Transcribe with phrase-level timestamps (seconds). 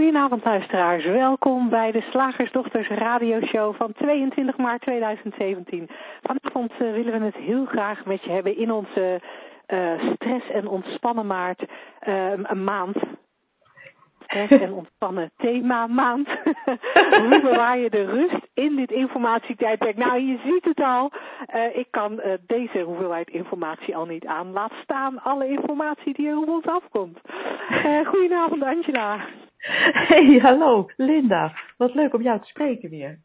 [0.00, 5.88] Goedenavond luisteraars, welkom bij de Slagersdochters radioshow van 22 maart 2017.
[6.22, 9.20] Vanavond uh, willen we het heel graag met je hebben in onze
[9.68, 11.62] uh, stress- en ontspannen maart,
[12.08, 12.96] uh, een maand.
[14.22, 16.28] Stress en ontspannen thema maand.
[17.28, 19.96] Hoe bewaar je de rust in dit informatietijdperk?
[19.96, 21.12] Nou, je ziet het al.
[21.72, 24.52] ik kan deze hoeveelheid informatie al niet aan.
[24.52, 27.18] Laat staan alle informatie die er op ons afkomt.
[28.04, 29.18] goedenavond Angela.
[30.08, 31.52] Hey, hallo, Linda.
[31.76, 33.18] Wat leuk om jou te spreken weer.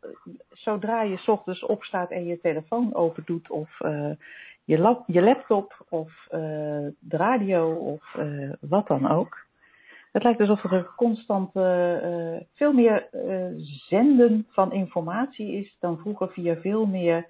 [0.51, 4.11] zodra je s ochtends opstaat en je telefoon open doet, of uh,
[4.65, 6.13] je, je laptop, of
[6.99, 8.17] de radio, of
[8.61, 9.39] wat dan ook.
[10.13, 11.53] Het lijkt alsof er constant
[12.55, 13.09] veel meer
[13.89, 17.27] zenden van informatie is dan vroeger via veel meer,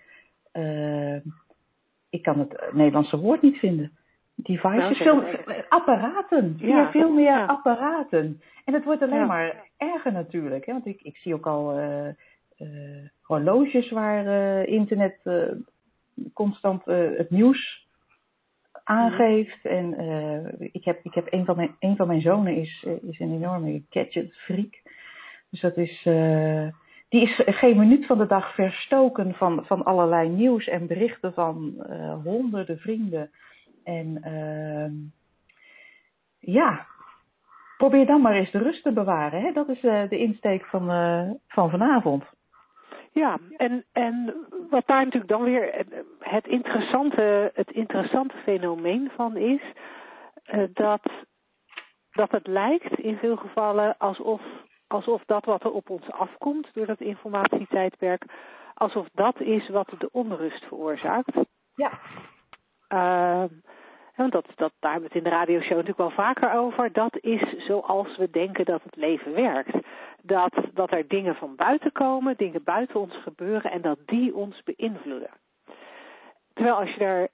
[2.11, 3.93] ik kan het Nederlandse woord niet vinden
[4.35, 5.23] devices, veel,
[5.69, 6.55] apparaten.
[6.59, 7.45] Ja, veel meer ja.
[7.45, 8.41] apparaten.
[8.65, 9.27] En het wordt alleen ja.
[9.27, 10.67] maar erger natuurlijk.
[10.67, 10.73] Hè?
[10.73, 12.09] Want ik, ik zie ook al uh,
[12.59, 12.69] uh,
[13.23, 15.17] horloges waar uh, internet
[16.33, 17.87] constant het nieuws
[18.85, 19.65] aangeeft.
[19.65, 19.95] En
[20.73, 23.83] ik heb, ik heb een, van mijn, een van mijn zonen is, is een enorme
[23.91, 24.81] gadget freak.
[25.51, 26.03] Dus dat is,
[27.09, 31.87] die is geen minuut van de dag verstoken van, van allerlei nieuws en berichten van
[32.25, 33.31] honderden vrienden
[33.85, 34.91] en uh,
[36.55, 36.87] ja,
[37.77, 39.41] probeer dan maar eens de rust te bewaren.
[39.41, 39.53] Hè?
[39.53, 42.25] Dat is uh, de insteek van, uh, van vanavond.
[43.13, 44.35] Ja, en, en
[44.71, 45.85] wat daar natuurlijk dan weer
[46.19, 49.63] het interessante, het interessante fenomeen van is,
[50.73, 51.03] dat,
[52.13, 54.41] dat het lijkt in veel gevallen alsof,
[54.87, 58.25] alsof dat wat er op ons afkomt door dat informatietijdperk,
[58.75, 61.37] alsof dat is wat de onrust veroorzaakt.
[61.75, 61.99] Ja.
[64.17, 66.93] Want dat, daar hebben we het in de radioshow natuurlijk wel vaker over.
[66.93, 69.77] Dat is zoals we denken dat het leven werkt.
[70.23, 74.63] Dat, dat er dingen van buiten komen, dingen buiten ons gebeuren en dat die ons
[74.63, 75.31] beïnvloeden.
[76.55, 77.29] Terwijl als je er,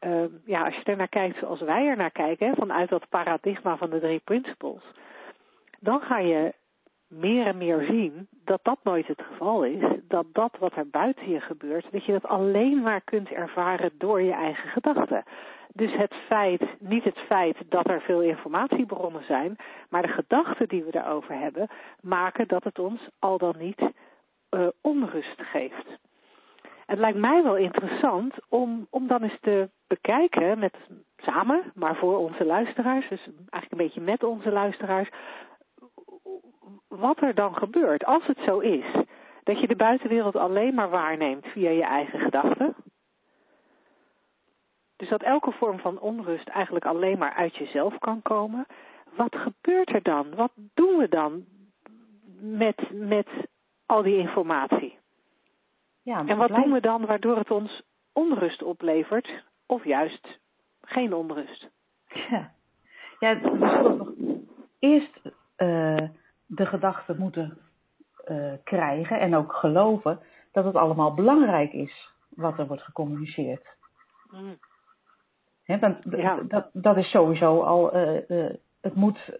[0.00, 3.76] uh, ja, als je er naar kijkt zoals wij er naar kijken, vanuit dat paradigma
[3.76, 4.82] van de drie principles,
[5.78, 6.54] dan ga je
[7.10, 9.98] meer en meer zien dat dat nooit het geval is.
[10.08, 14.22] Dat dat wat er buiten je gebeurt, dat je dat alleen maar kunt ervaren door
[14.22, 15.22] je eigen gedachten.
[15.72, 19.56] Dus het feit, niet het feit dat er veel informatiebronnen zijn,
[19.88, 21.68] maar de gedachten die we daarover hebben,
[22.00, 25.98] maken dat het ons al dan niet uh, onrust geeft.
[26.86, 30.76] Het lijkt mij wel interessant om, om dan eens te bekijken, met,
[31.16, 35.08] samen, maar voor onze luisteraars, dus eigenlijk een beetje met onze luisteraars,
[36.88, 38.84] wat er dan gebeurt als het zo is
[39.42, 42.74] dat je de buitenwereld alleen maar waarneemt via je eigen gedachten.
[44.96, 48.66] Dus dat elke vorm van onrust eigenlijk alleen maar uit jezelf kan komen.
[49.16, 50.34] Wat gebeurt er dan?
[50.34, 51.44] Wat doen we dan
[52.40, 53.28] met, met
[53.86, 54.98] al die informatie?
[56.02, 57.82] Ja, en wat doen we dan waardoor het ons
[58.12, 60.38] onrust oplevert of juist
[60.80, 61.68] geen onrust?
[62.30, 62.52] Ja,
[63.18, 64.12] ja nog
[64.78, 65.20] eerst
[65.56, 66.08] uh,
[66.50, 67.58] de gedachte moeten
[68.28, 70.20] uh, krijgen en ook geloven
[70.52, 73.66] dat het allemaal belangrijk is wat er wordt gecommuniceerd.
[74.30, 74.58] Mm.
[75.64, 76.40] He, want ja.
[76.48, 78.50] dat, dat is sowieso al, uh, uh,
[78.80, 79.32] het moet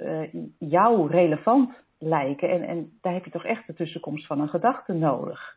[0.58, 4.92] jou relevant lijken en, en daar heb je toch echt de tussenkomst van een gedachte
[4.92, 5.56] nodig.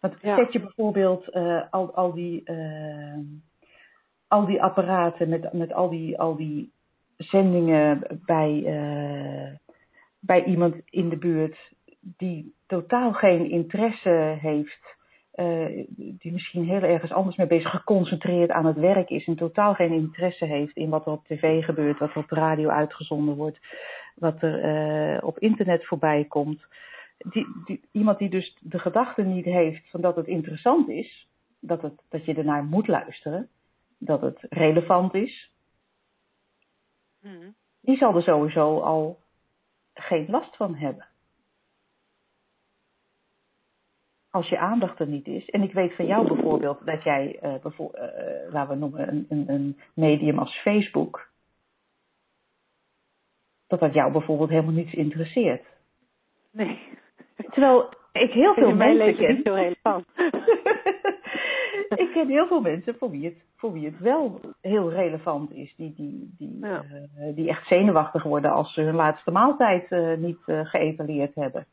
[0.00, 0.36] Want ja.
[0.36, 1.32] zet je bijvoorbeeld
[1.70, 2.50] al, al, die,
[4.28, 6.72] al die apparaten met, met al die, al die
[7.16, 8.62] zendingen bij,
[10.26, 14.96] bij iemand in de buurt die totaal geen interesse heeft
[15.36, 19.74] uh, die misschien heel ergens anders mee bezig, geconcentreerd aan het werk is en totaal
[19.74, 23.36] geen interesse heeft in wat er op tv gebeurt, wat er op de radio uitgezonden
[23.36, 23.58] wordt,
[24.14, 24.64] wat er
[25.14, 26.62] uh, op internet voorbij komt.
[27.18, 31.28] Die, die, iemand die dus de gedachte niet heeft van dat het interessant is,
[31.60, 33.48] dat, het, dat je ernaar moet luisteren,
[33.98, 35.50] dat het relevant is,
[37.20, 37.54] mm.
[37.80, 39.18] die zal er sowieso al
[40.00, 41.06] geen last van hebben.
[44.36, 45.48] als je aandacht er niet is.
[45.48, 49.26] En ik weet van jou bijvoorbeeld dat jij, uh, bijvoorbeeld, uh, laten we noemen, een,
[49.28, 51.30] een, een, medium als Facebook,
[53.66, 55.64] dat dat jou bijvoorbeeld helemaal niets interesseert.
[56.50, 56.78] Nee.
[57.36, 59.34] Terwijl ik heel veel mensen ken.
[59.34, 60.02] Niet heel
[62.04, 65.74] ik ken heel veel mensen voor wie het, voor wie het wel heel relevant is.
[65.76, 66.84] Die, die, die, ja.
[66.84, 71.66] uh, die echt zenuwachtig worden als ze hun laatste maaltijd niet geëvalueerd hebben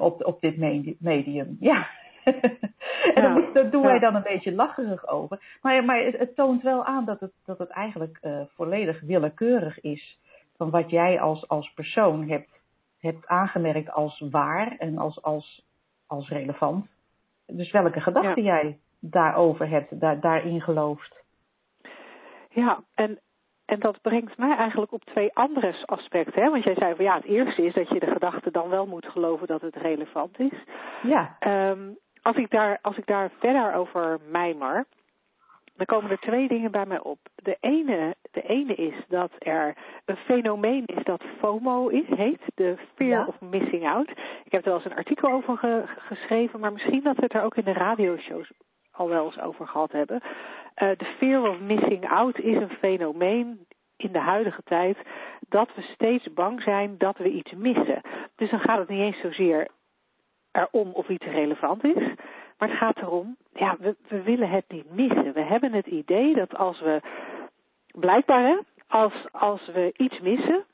[0.00, 0.56] op, op dit
[0.98, 1.56] medium.
[1.60, 1.86] Ja.
[3.14, 3.50] en ja.
[3.52, 5.58] daar doen wij dan een beetje lacherig over.
[5.62, 8.18] Maar, maar het, het, toont wel aan dat het, dat het eigenlijk
[8.54, 10.18] volledig willekeurig is
[10.56, 12.50] van wat jij als, als persoon hebt,
[13.00, 15.64] hebt aangemerkt als waar en als, als,
[16.06, 16.86] als relevant.
[17.46, 18.54] Dus welke gedachten ja.
[18.54, 18.78] jij
[19.10, 21.22] daarover hebt, daar, daarin gelooft.
[22.48, 23.18] Ja, en
[23.64, 26.42] en dat brengt mij eigenlijk op twee andere aspecten.
[26.42, 26.50] Hè?
[26.50, 29.06] Want jij zei van ja, het eerste is dat je de gedachte dan wel moet
[29.06, 30.64] geloven dat het relevant is.
[31.02, 31.36] Ja.
[31.70, 34.86] Um, als, ik daar, als ik daar verder over mijmer,
[35.76, 37.18] dan komen er twee dingen bij mij op.
[37.34, 42.76] De ene, de ene is dat er een fenomeen is dat FOMO is, heet, de
[42.94, 43.26] Fear ja.
[43.26, 44.10] of Missing Out.
[44.44, 47.34] Ik heb er wel eens een artikel over ge, geschreven, maar misschien dat we het
[47.34, 48.50] er ook in de radioshows
[48.94, 50.20] al wel eens over gehad hebben.
[50.22, 54.98] Uh, de fear of missing out is een fenomeen in de huidige tijd
[55.48, 58.00] dat we steeds bang zijn dat we iets missen.
[58.36, 59.68] Dus dan gaat het niet eens zozeer
[60.52, 62.14] erom of iets relevant is,
[62.58, 65.32] maar het gaat erom, ja, we, we willen het niet missen.
[65.32, 67.00] We hebben het idee dat als we,
[67.92, 68.56] blijkbaar hè,
[68.88, 70.64] als, als we iets missen,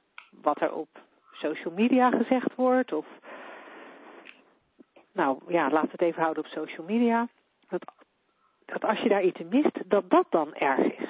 [0.42, 0.88] wat er op
[1.32, 3.06] social media gezegd wordt, of
[5.12, 7.28] nou ja, laten we het even houden op social media,
[7.68, 7.92] dat
[8.72, 11.08] dat als je daar iets mist, dat dat dan erg is.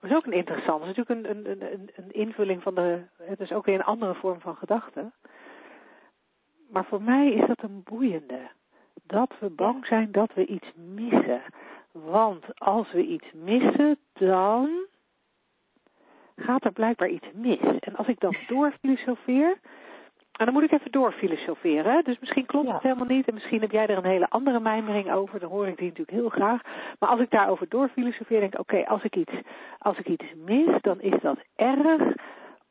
[0.00, 0.80] Dat is ook een interessant.
[0.80, 3.02] Dat is natuurlijk een, een, een, een invulling van de.
[3.16, 5.12] Het is ook weer een andere vorm van gedachte.
[6.68, 8.50] Maar voor mij is dat een boeiende.
[9.06, 11.42] Dat we bang zijn dat we iets missen.
[11.92, 14.86] Want als we iets missen, dan
[16.36, 17.78] gaat er blijkbaar iets mis.
[17.80, 19.58] En als ik dan doorfilosofeer,
[20.36, 22.04] en dan moet ik even doorfilosoferen.
[22.04, 23.28] Dus misschien klopt het helemaal niet.
[23.28, 25.40] En misschien heb jij er een hele andere mijmering over.
[25.40, 26.62] Dan hoor ik die natuurlijk heel graag.
[26.98, 29.32] Maar als ik daarover doorfilosofeer, denk ik: oké, als ik iets,
[29.78, 32.14] als ik iets mis, dan is dat erg.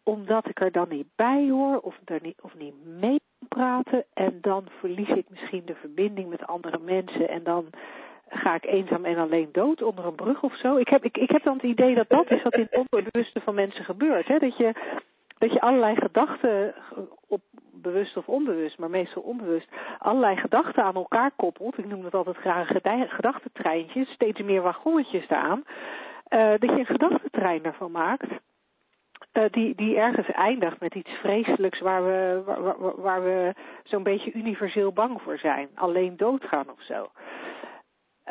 [0.03, 1.77] Omdat ik er dan niet bij hoor.
[1.77, 4.05] Of, er niet, of niet mee praten.
[4.13, 7.29] En dan verlies ik misschien de verbinding met andere mensen.
[7.29, 7.65] En dan
[8.29, 10.75] ga ik eenzaam en alleen dood onder een brug of zo.
[10.75, 13.41] Ik heb, ik, ik heb dan het idee dat dat is wat in het onbewuste
[13.41, 14.27] van mensen gebeurt.
[14.27, 14.37] Hè?
[14.39, 14.73] Dat je
[15.43, 16.73] dat je allerlei gedachten,
[17.27, 21.77] op bewust of onbewust, maar meestal onbewust, allerlei gedachten aan elkaar koppelt.
[21.77, 22.67] Ik noem het altijd graag
[23.07, 25.63] gedachtentreintjes, steeds meer wagonnetjes eraan.
[26.29, 28.31] Uh, dat je een gedachtentrein ervan maakt.
[29.33, 34.03] Uh, die, die ergens eindigt met iets vreselijks waar we, waar, waar, waar we zo'n
[34.03, 35.69] beetje universeel bang voor zijn.
[35.75, 37.09] Alleen doodgaan of zo.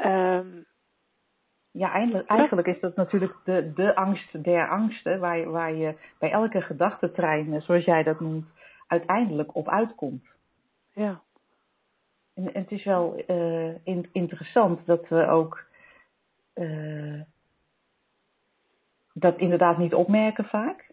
[0.06, 0.66] Um,
[1.72, 6.30] ja, eigenlijk, eigenlijk is dat natuurlijk de, de angst der angsten, waar, waar je bij
[6.30, 8.46] elke gedachtentrein, zoals jij dat noemt,
[8.86, 10.26] uiteindelijk op uitkomt.
[10.92, 11.20] Ja.
[12.34, 15.64] En, het is wel uh, in, interessant dat we ook
[16.54, 17.20] uh,
[19.14, 20.90] dat inderdaad niet opmerken vaak.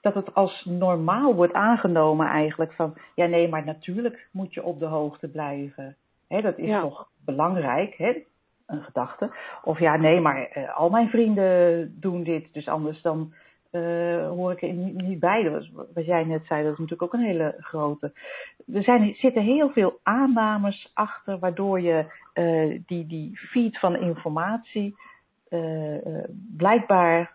[0.00, 4.78] Dat het als normaal wordt aangenomen eigenlijk van, ja nee, maar natuurlijk moet je op
[4.78, 5.96] de hoogte blijven.
[6.28, 6.80] Dat is ja.
[6.80, 7.94] toch belangrijk.
[7.94, 8.22] Hè?
[8.70, 9.30] Een gedachte.
[9.62, 13.32] Of ja, nee, maar uh, al mijn vrienden doen dit, dus anders dan
[13.72, 15.50] uh, hoor ik er niet, niet bij.
[15.50, 18.12] Was, wat jij net zei, dat is natuurlijk ook een hele grote.
[18.72, 24.96] Er zijn, zitten heel veel aannames achter, waardoor je uh, die, die feed van informatie
[26.56, 27.32] blijkbaar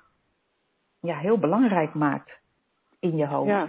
[1.00, 2.32] ja, heel belangrijk maakt
[3.00, 3.50] in je hoofd.
[3.50, 3.68] Ja.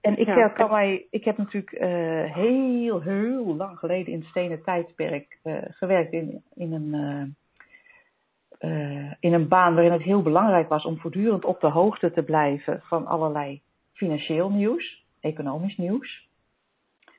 [0.00, 4.28] En ik, ja, kan mij, ik heb natuurlijk uh, heel, heel lang geleden in het
[4.28, 6.94] stenen tijdperk uh, gewerkt in, in, een,
[8.60, 12.22] uh, in een baan waarin het heel belangrijk was om voortdurend op de hoogte te
[12.22, 13.60] blijven van allerlei
[13.92, 16.28] financieel nieuws, economisch nieuws.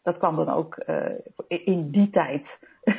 [0.04, 0.78] Dat kwam dan ook
[1.48, 2.48] in die tijd,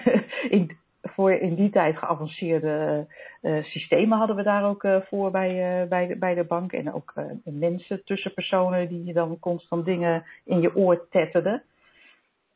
[0.56, 0.78] in,
[1.14, 3.06] voor in die tijd geavanceerde
[3.62, 6.72] systemen hadden we daar ook voor bij, bij, de, bij de bank.
[6.72, 7.14] En ook
[7.44, 11.62] mensen, tussenpersonen die je dan constant dingen in je oor tetterden.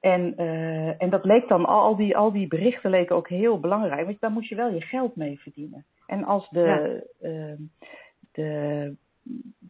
[0.00, 0.36] En,
[0.98, 4.30] en dat leek dan, al die, al die berichten leken ook heel belangrijk, want daar
[4.30, 5.84] moest je wel je geld mee verdienen.
[6.06, 7.56] En als de, ehm,
[8.32, 8.94] de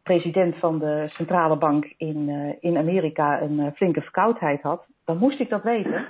[0.03, 2.29] president van de centrale bank in,
[2.61, 6.07] in Amerika een flinke verkoudheid had, dan moest ik dat weten.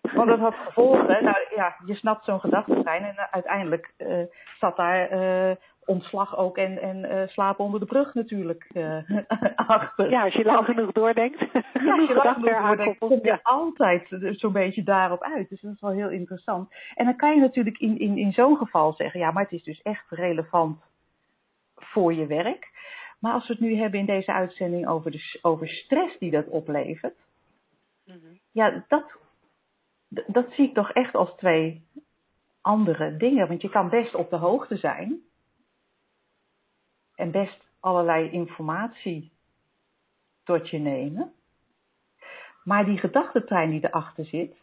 [0.00, 1.24] Want dat had gevolgen.
[1.24, 3.04] Nou ja, je snapt zo'n gedachtentrein.
[3.04, 4.22] En uh, uiteindelijk uh,
[4.58, 8.66] zat daar uh, ontslag ook en, en slapen onder de brug natuurlijk
[9.56, 10.10] achter.
[10.10, 11.38] Ja, als je lang genoeg doordenkt.
[11.72, 15.48] Ja, als je lang genoeg doordenkt, kom je altijd zo'n beetje daarop uit.
[15.48, 16.74] Dus dat is wel heel interessant.
[16.94, 19.64] En dan kan je natuurlijk in, in, in zo'n geval zeggen, ja, maar het is
[19.64, 20.82] dus echt relevant
[21.74, 22.68] voor je werk.
[23.18, 26.46] Maar als we het nu hebben in deze uitzending over, de, over stress die dat
[26.46, 27.16] oplevert.
[28.04, 28.38] Mm -hmm.
[28.50, 29.18] Ja, dat
[30.10, 31.86] dat zie ik toch echt als twee
[32.60, 33.48] andere dingen.
[33.48, 35.20] Want je kan best op de hoogte zijn
[37.14, 39.32] en best allerlei informatie
[40.44, 41.32] tot je nemen.
[42.64, 44.56] Maar die gedachtentrein die erachter zit,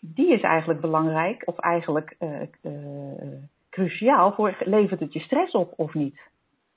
[0.00, 5.72] die is eigenlijk belangrijk of eigenlijk uh, uh, cruciaal voor levert het je stress op
[5.76, 6.20] of niet.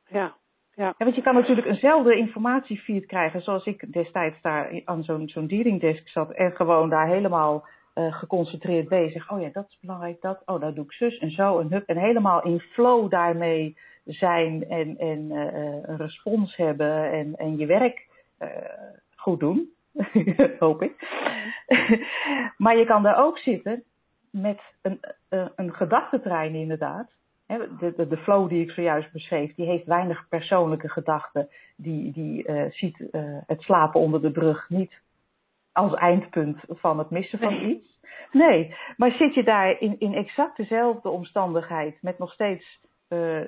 [0.08, 0.38] Ja.
[0.76, 0.94] Ja.
[0.98, 5.48] want je kan natuurlijk eenzelfde informatiefeed krijgen zoals ik destijds daar aan zo'n zo'n
[5.80, 9.32] desk zat en gewoon daar helemaal uh, geconcentreerd bezig.
[9.32, 10.42] Oh ja, dat is belangrijk, dat.
[10.46, 11.88] Oh, dat doe ik zus en zo en hup.
[11.88, 15.32] En helemaal in flow daarmee zijn en, en
[15.90, 18.08] een respons hebben en, en je werk
[19.16, 19.70] goed doen.
[20.60, 20.94] Hoop ik.
[22.64, 23.84] maar je kan daar ook zitten
[24.32, 25.00] met een,
[25.56, 27.12] een gedachtentrein inderdaad.
[27.48, 31.50] De, de, de, flow die ik zojuist beschreef, die heeft weinig persoonlijke gedachten.
[31.76, 33.04] Die, die ziet
[33.46, 35.00] het slapen onder de brug niet
[35.80, 38.00] als eindpunt van het missen van iets.
[38.32, 43.48] Nee, maar zit je daar in, in exact dezelfde omstandigheid met nog steeds uh, uh,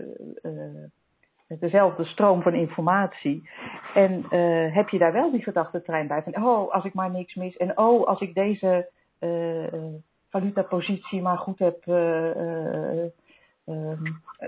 [1.60, 3.50] dezelfde stroom van informatie
[3.94, 7.36] en uh, heb je daar wel die gedachtentrein bij van oh, als ik maar niks
[7.36, 8.90] mis en oh, als ik deze
[10.30, 11.84] valutapositie maar goed heb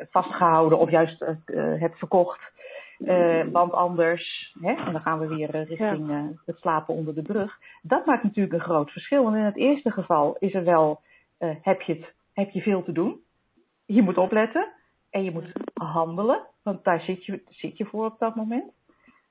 [0.09, 1.25] vastgehouden of juist
[1.55, 2.51] heb verkocht
[2.99, 7.15] uh, want anders, hè, en dan gaan we weer uh, richting uh, het slapen onder
[7.15, 7.59] de brug.
[7.81, 9.23] Dat maakt natuurlijk een groot verschil.
[9.23, 11.01] Want in het eerste geval is er wel,
[11.37, 13.21] heb, je het, heb je veel te doen.
[13.85, 14.67] Je moet opletten
[15.09, 18.71] en je moet handelen, want daar zit je, zit je voor op dat moment.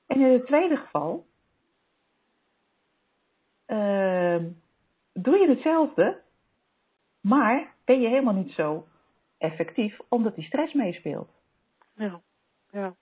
[0.07, 1.25] En in het tweede geval
[3.65, 4.49] ehm,
[5.13, 6.21] doe je hetzelfde,
[7.21, 8.87] maar ben je helemaal niet zo
[9.37, 11.29] effectief, omdat die stress meespeelt.
[11.95, 12.21] Ja,
[12.71, 12.95] ja.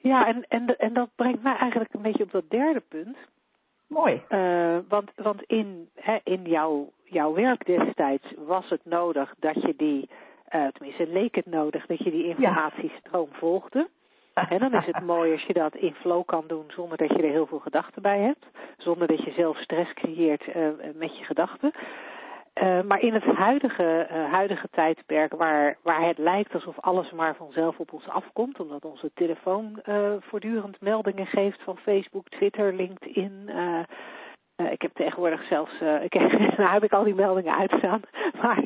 [0.00, 3.16] Ja, en, en, en dat brengt mij eigenlijk een beetje op dat derde punt.
[3.86, 4.22] Mooi.
[4.28, 9.74] Uh, want, want in, hè, in jouw, jouw werk destijds was het nodig dat je
[9.76, 10.08] die,
[10.54, 13.38] uh, tenminste leek het nodig dat je die informatiestroom ja.
[13.38, 13.88] volgde.
[14.34, 17.22] En dan is het mooi als je dat in flow kan doen zonder dat je
[17.22, 18.46] er heel veel gedachten bij hebt.
[18.76, 21.72] Zonder dat je zelf stress creëert uh, met je gedachten.
[22.62, 27.36] Uh, maar in het huidige, uh, huidige tijdperk, waar, waar het lijkt alsof alles maar
[27.36, 33.50] vanzelf op ons afkomt, omdat onze telefoon uh, voortdurend meldingen geeft van Facebook, Twitter, LinkedIn,
[34.60, 36.14] uh, ik heb tegenwoordig zelfs, uh, ik,
[36.56, 38.00] nou heb ik al die meldingen uitstaan.
[38.42, 38.62] Maar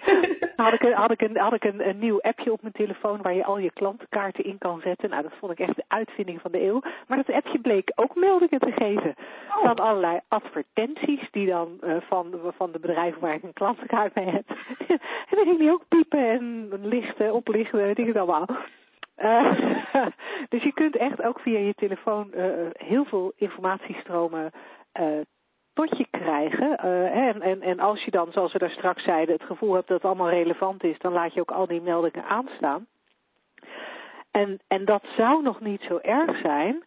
[0.57, 3.23] had ik, een, had ik, een, had ik een, een nieuw appje op mijn telefoon
[3.23, 5.11] waar je al je klantenkaarten in kan zetten.
[5.11, 6.81] Nou, dat vond ik echt de uitvinding van de eeuw.
[7.07, 9.15] Maar dat appje bleek ook meldingen te geven
[9.49, 9.65] oh.
[9.65, 14.29] van allerlei advertenties die dan uh, van, van de bedrijven waar ik een klantenkaart mee
[14.29, 14.49] heb.
[15.29, 18.47] en dan ging die ook piepen en lichten, oplichten, het allemaal.
[19.19, 19.53] Uh,
[20.49, 24.51] dus je kunt echt ook via je telefoon uh, heel veel informatiestromen
[25.01, 25.21] uh,
[25.75, 26.79] tot je krijgen.
[26.85, 29.89] Uh, en, en, en als je dan, zoals we daar straks zeiden, het gevoel hebt
[29.89, 32.87] dat het allemaal relevant is, dan laat je ook al die meldingen aanstaan.
[34.31, 36.85] En, en dat zou nog niet zo erg zijn,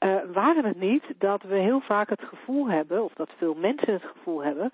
[0.00, 3.92] uh, waren het niet dat we heel vaak het gevoel hebben, of dat veel mensen
[3.92, 4.70] het gevoel hebben,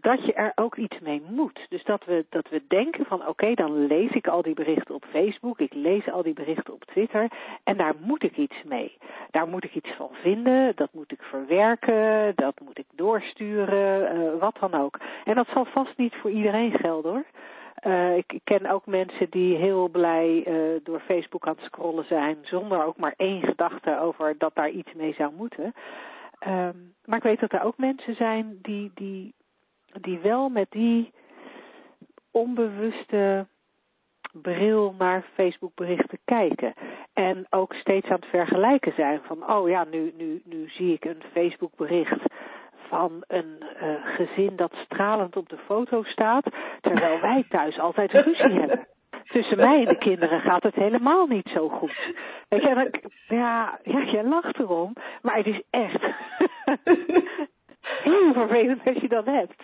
[0.00, 1.66] dat je er ook iets mee moet.
[1.68, 5.04] Dus dat we, dat we denken van oké, dan lees ik al die berichten op
[5.10, 7.28] Facebook, ik lees al die berichten op Twitter
[7.64, 8.96] en daar moet ik iets mee.
[9.30, 14.40] Daar moet ik iets van vinden, dat moet ik verwerken, dat moet ik doorsturen, uh,
[14.40, 14.98] wat dan ook.
[15.24, 17.24] En dat zal vast niet voor iedereen gelden hoor.
[17.86, 22.36] Uh, ik, ken ook mensen die heel blij uh, door Facebook aan het scrollen zijn,
[22.42, 25.74] zonder ook maar één gedachte over dat daar iets mee zou moeten.
[26.46, 29.34] Um, maar ik weet dat er ook mensen zijn die, die
[30.00, 31.12] die wel met die
[32.30, 33.46] onbewuste
[34.32, 36.74] bril naar Facebook berichten kijken.
[37.12, 41.04] En ook steeds aan het vergelijken zijn van, oh ja, nu, nu, nu zie ik
[41.04, 42.22] een Facebook bericht
[42.88, 43.64] van een
[44.04, 46.46] gezin dat stralend op de foto staat,
[46.80, 48.86] terwijl wij thuis altijd ruzie hebben
[49.30, 52.14] tussen mij en de kinderen gaat het helemaal niet zo goed.
[52.48, 54.92] Weet je, dan, ja, ja, jij lacht erom,
[55.22, 56.02] maar het is echt
[58.18, 59.62] heel vervelend als je dat hebt.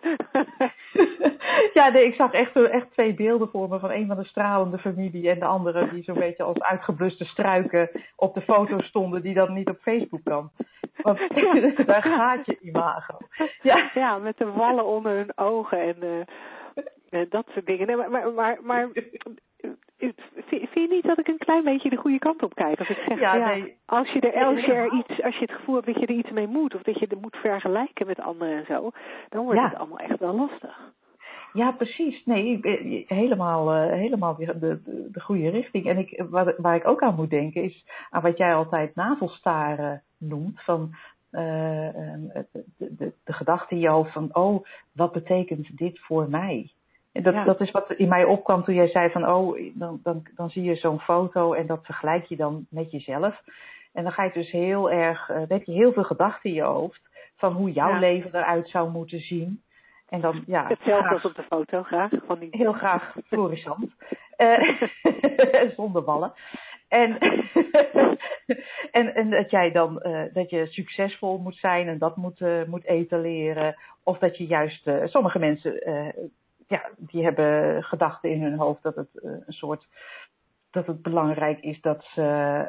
[1.79, 4.79] ja, nee, ik zag echt, echt twee beelden voor me van een van de stralende
[4.79, 9.35] familie en de andere die zo'n beetje als uitgebluste struiken op de foto stonden die
[9.35, 10.51] dan niet op Facebook kan.
[11.03, 11.19] Want
[11.87, 13.17] daar gaat je imago.
[13.63, 13.91] Ja.
[13.95, 16.27] ja, met de wallen onder hun ogen en
[17.11, 17.87] uh, dat soort dingen.
[17.87, 18.89] Nee, maar, maar, maar, maar
[20.47, 22.79] vind je niet dat ik een klein beetje de goede kant op kijk?
[22.79, 23.77] Als ik zeg, ja, nee.
[23.87, 26.15] als je er als je er iets, als je het gevoel hebt dat je er
[26.15, 28.91] iets mee moet, of dat je er moet vergelijken met anderen en zo,
[29.29, 30.95] dan wordt het allemaal echt wel lastig.
[31.53, 32.25] Ja, precies.
[32.25, 32.61] Nee,
[33.07, 34.81] helemaal, uh, helemaal de, de,
[35.13, 35.87] de, goede richting.
[35.87, 40.03] En ik, wat, waar ik ook aan moet denken is aan wat jij altijd navelstaren
[40.19, 40.63] noemt.
[40.63, 40.95] Van
[41.33, 46.71] uh, de, de, de gedachte in je hoofd van, oh, wat betekent dit voor mij?
[47.23, 50.51] Dat, dat is wat in mij opkwam toen jij zei van, oh, dan, dan, dan
[50.51, 53.43] zie je zo'n foto en dat vergelijk je dan met jezelf.
[53.93, 56.57] En dan ga je dus heel erg, uh, dan heb je heel veel gedachten in
[56.57, 57.01] je hoofd
[57.37, 59.63] van hoe jouw leven eruit zou moeten zien.
[60.09, 62.11] En dan, ja, Hetzelfde als op de foto, graag.
[62.27, 62.49] Van die...
[62.51, 63.95] Heel graag florissant.
[64.37, 64.81] uh,
[65.77, 66.33] zonder ballen.
[66.89, 67.19] En,
[68.99, 72.65] en, en dat jij dan uh, dat je succesvol moet zijn en dat moet, uh,
[72.65, 73.77] moet etaleren.
[74.03, 75.83] Of dat je juist, sommige mensen
[76.67, 79.87] ja, die hebben gedachten in hun hoofd dat het uh, een soort
[80.71, 82.21] dat het belangrijk is dat ze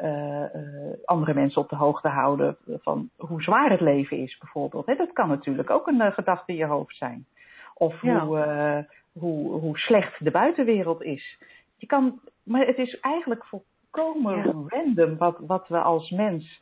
[0.04, 4.86] uh, uh, andere mensen op de hoogte houden van hoe zwaar het leven is, bijvoorbeeld.
[4.86, 7.26] Dat kan natuurlijk ook een gedachte in je hoofd zijn.
[7.74, 8.26] Of ja.
[8.26, 11.38] hoe, hoe, hoe slecht de buitenwereld is.
[11.78, 14.54] Je kan, maar het is eigenlijk volkomen ja.
[14.78, 16.62] random wat, wat we als mens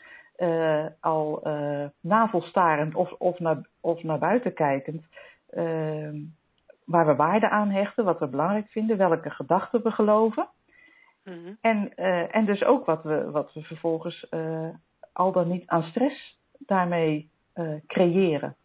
[1.00, 1.48] al
[2.00, 5.04] navelstarend of, of, naar, of naar buiten kijkend
[5.50, 6.16] ehm,
[6.86, 10.48] waar we waarde aan hechten, wat we belangrijk vinden, welke gedachten we geloven.
[11.24, 11.58] Mm -hmm.
[11.62, 14.70] en, uh, en dus ook wat we, wat we vervolgens uh,
[15.14, 18.56] al dan niet aan stress daarmee uh, creëren.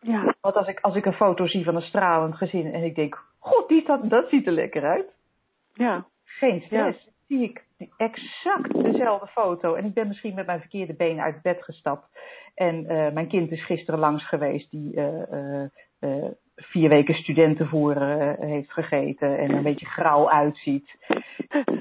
[0.00, 0.34] Ja.
[0.40, 3.24] Want als ik, als ik een foto zie van een stralend gezin en ik denk,
[3.38, 5.14] god, die, dat, dat ziet er lekker uit.
[5.72, 6.06] Ja.
[6.24, 7.04] Geen stress.
[7.04, 7.10] Ja.
[7.26, 7.64] Zie ik
[7.96, 9.74] exact dezelfde foto.
[9.74, 12.06] En ik ben misschien met mijn verkeerde been uit bed gestapt.
[12.54, 12.82] En
[13.14, 15.00] mijn kind is gisteren langs geweest die
[16.62, 20.96] vier weken studentenvoer uh, heeft gegeten en een beetje grauw uitziet.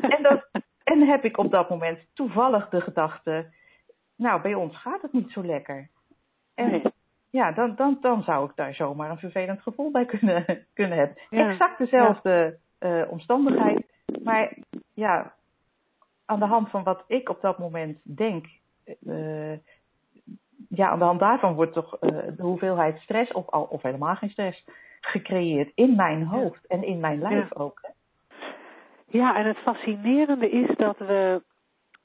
[0.02, 0.48] en, dat,
[0.84, 3.46] en heb ik op dat moment toevallig de gedachte,
[4.16, 5.90] nou bij ons gaat het niet zo lekker.
[6.56, 6.82] En
[7.30, 11.18] ja, dan, dan, dan zou ik daar zomaar een vervelend gevoel bij kunnen, kunnen hebben.
[11.30, 13.02] Exact dezelfde ja.
[13.02, 13.86] uh, omstandigheid,
[14.24, 14.58] maar
[14.94, 15.34] ja,
[16.26, 18.46] aan de hand van wat ik op dat moment denk,
[19.04, 19.58] uh,
[20.76, 24.30] ja, aan de hand daarvan wordt toch uh, de hoeveelheid stress, of, of helemaal geen
[24.30, 24.66] stress,
[25.02, 27.62] gecreëerd in mijn hoofd en in mijn lijf ja.
[27.62, 27.80] ook.
[27.82, 27.90] Hè?
[29.08, 31.42] Ja, en het fascinerende is dat we,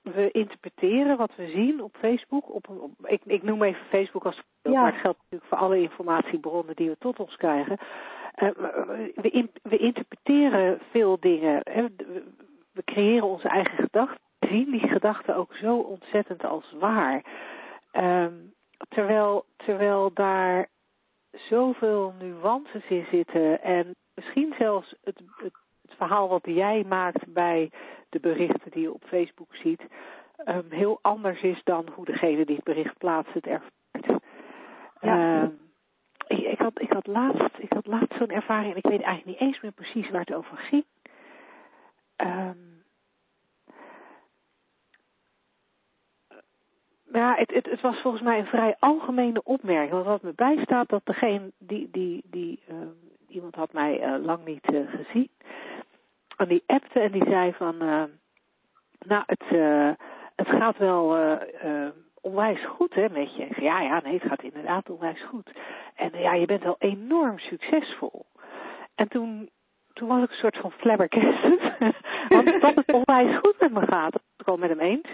[0.03, 2.55] we interpreteren wat we zien op Facebook.
[2.55, 4.81] Op, op ik, ik noem even Facebook als ja.
[4.81, 7.79] maar het geldt natuurlijk voor alle informatiebronnen die we tot ons krijgen.
[8.37, 8.51] Uh,
[9.15, 11.61] we, in, we interpreteren veel dingen.
[11.63, 11.87] Hè?
[12.73, 14.21] We creëren onze eigen gedachten.
[14.39, 17.25] We zien die gedachten ook zo ontzettend als waar.
[17.93, 18.55] Um,
[18.89, 20.69] terwijl, terwijl daar
[21.31, 27.71] zoveel nuances in zitten en misschien zelfs het, het, het, verhaal wat jij maakt bij
[28.09, 29.83] de berichten die je op Facebook ziet
[30.45, 34.23] um, heel anders is dan hoe degene die het bericht plaatst het ervaart.
[35.01, 35.43] Ja.
[35.43, 35.59] Um,
[36.27, 39.41] ik, ik, had, ik had laatst, ik had laatst zo'n ervaring en ik weet eigenlijk
[39.41, 40.85] niet eens meer precies waar het over ging.
[42.17, 42.76] Um,
[47.13, 49.93] Ja, het, het, het, was volgens mij een vrij algemene opmerking.
[49.93, 52.77] Want wat me bijstaat, dat degene die, die, die uh,
[53.29, 55.31] iemand had mij uh, lang niet uh, gezien.
[56.37, 57.77] En die appte en die zei van,
[58.99, 59.45] nou, het,
[60.37, 61.17] het gaat wel
[62.27, 63.47] onwijs goed hè, met je.
[63.61, 65.51] Ja, ja, nee, het gaat inderdaad onwijs goed.
[65.95, 68.27] En ja, je bent wel enorm succesvol.
[68.95, 69.51] En toen,
[69.93, 71.61] toen was ik een soort van flabbergasted.
[72.29, 75.09] want dat het onwijs goed met me gaat, dat was ik al met hem eens.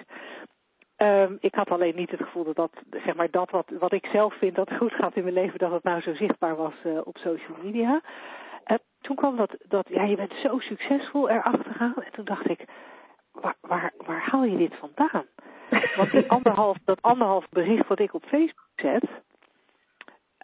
[1.02, 2.70] Um, ik had alleen niet het gevoel dat dat,
[3.04, 5.72] zeg maar, dat wat, wat ik zelf vind dat goed gaat in mijn leven, dat
[5.72, 8.00] het nou zo zichtbaar was uh, op social media.
[8.64, 11.94] En toen kwam dat, dat, ja, je bent zo succesvol erachter gaan.
[11.96, 12.64] En toen dacht ik,
[13.32, 15.24] waar, waar, waar haal je dit vandaan?
[15.96, 19.08] Want die anderhalf, dat anderhalf bericht wat ik op Facebook zet,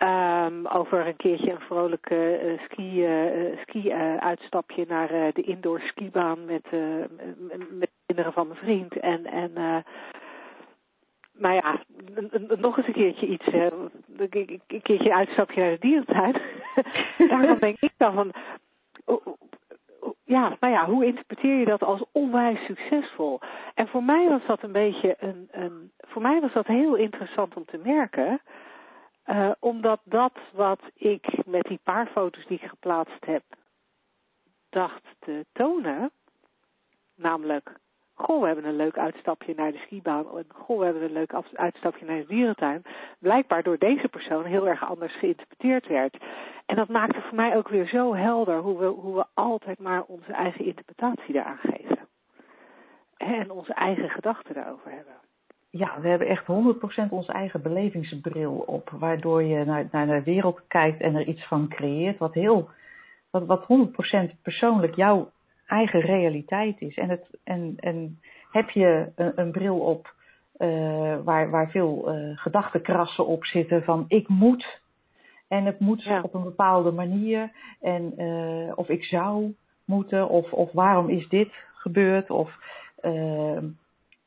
[0.03, 6.45] um, over een keertje een vrolijk uh, ski, uh, ski uitstapje naar de indoor skibaan
[6.45, 6.67] met,
[7.71, 9.85] met kinderen van mijn vriend en, en
[11.39, 11.83] nou ja,
[12.57, 13.47] nog eens een keertje iets,
[14.17, 16.37] een keertje uitstapje naar de dierentuin.
[17.29, 18.33] Daarvan denk ik dan van,
[20.25, 23.41] ja, nou ja, hoe interpreteer je dat als onwijs succesvol?
[23.75, 27.55] En voor mij was dat een beetje een, een voor mij was dat heel interessant
[27.55, 28.41] om te merken.
[29.27, 33.43] Uh, omdat dat wat ik met die paar foto's die ik geplaatst heb,
[34.69, 36.11] dacht te tonen.
[37.15, 37.79] Namelijk,
[38.19, 40.27] goh, we hebben een leuk uitstapje naar de skibaan.
[40.37, 42.83] En goh, we hebben een leuk uitstapje naar de dierentuin.
[43.19, 46.17] Blijkbaar door deze persoon heel erg anders geïnterpreteerd werd.
[46.67, 50.03] En dat maakte voor mij ook weer zo helder hoe we, hoe we altijd maar
[50.03, 51.99] onze eigen interpretatie daaraan geven.
[53.17, 55.15] En onze eigen gedachten daarover hebben.
[55.71, 56.45] Ja, we hebben echt
[57.07, 58.91] 100% onze eigen belevingsbril op.
[58.91, 62.19] Waardoor je naar, naar de wereld kijkt en er iets van creëert.
[62.19, 62.71] Wat, heel,
[63.31, 63.67] wat, wat
[64.29, 65.31] 100% persoonlijk jouw
[65.69, 66.97] eigen realiteit is.
[66.97, 70.15] En, het, en, en heb je een, een bril op
[70.59, 74.81] uh, waar, waar veel uh, gedachtenkrassen op zitten van ik moet
[75.49, 76.21] en het moet ja.
[76.23, 77.51] op een bepaalde manier.
[77.81, 79.55] En uh, of ik zou
[79.85, 82.31] moeten, of, of waarom is dit gebeurd?
[82.31, 82.53] Of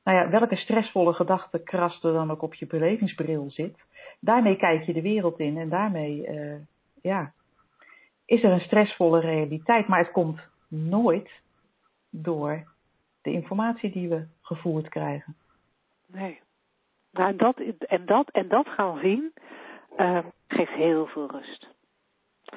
[0.04, 3.78] nou ja, welke stressvolle gedachtenkras er dan ook op je belevingsbril zit.
[4.20, 6.30] Daarmee kijk je de wereld in en daarmee
[7.02, 7.32] ja,
[8.26, 9.88] is er een stressvolle realiteit.
[9.88, 10.40] Maar het komt
[10.72, 11.30] nooit
[12.10, 12.64] door
[13.22, 15.36] de informatie die we gevoerd krijgen.
[16.06, 16.40] Nee.
[17.12, 19.34] Nou, en dat, en dat, en dat gaan zien,
[19.98, 21.68] uh, geeft heel veel rust.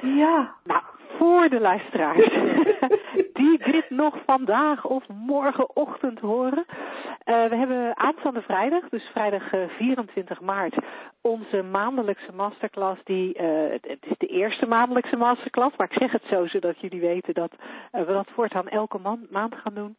[0.00, 0.54] Ja.
[0.64, 0.82] Nou,
[1.18, 2.28] voor de luisteraars
[3.38, 6.64] die dit nog vandaag of morgenochtend horen.
[7.24, 9.42] Uh, we hebben aanstaande vrijdag, dus vrijdag
[9.76, 10.74] 24 maart,
[11.20, 13.00] onze maandelijkse masterclass.
[13.04, 17.00] Die, uh, het is de eerste maandelijkse masterclass, maar ik zeg het zo zodat jullie
[17.00, 18.98] weten dat uh, we dat voortaan elke
[19.30, 19.96] maand gaan doen.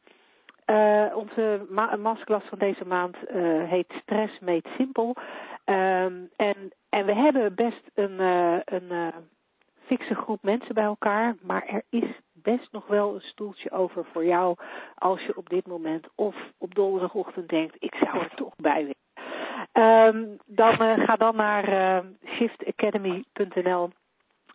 [0.70, 5.16] Uh, onze ma masterclass van deze maand uh, heet Stress Made Simple.
[5.66, 8.20] Um, en, en we hebben best een,
[8.66, 9.14] een
[9.86, 14.26] fikse groep mensen bij elkaar, maar er is best nog wel een stoeltje over voor
[14.26, 14.56] jou
[14.96, 19.04] als je op dit moment of op donderdagochtend denkt, ik zou er toch bij willen.
[19.74, 23.90] Um, dan ga dan naar shiftacademy.nl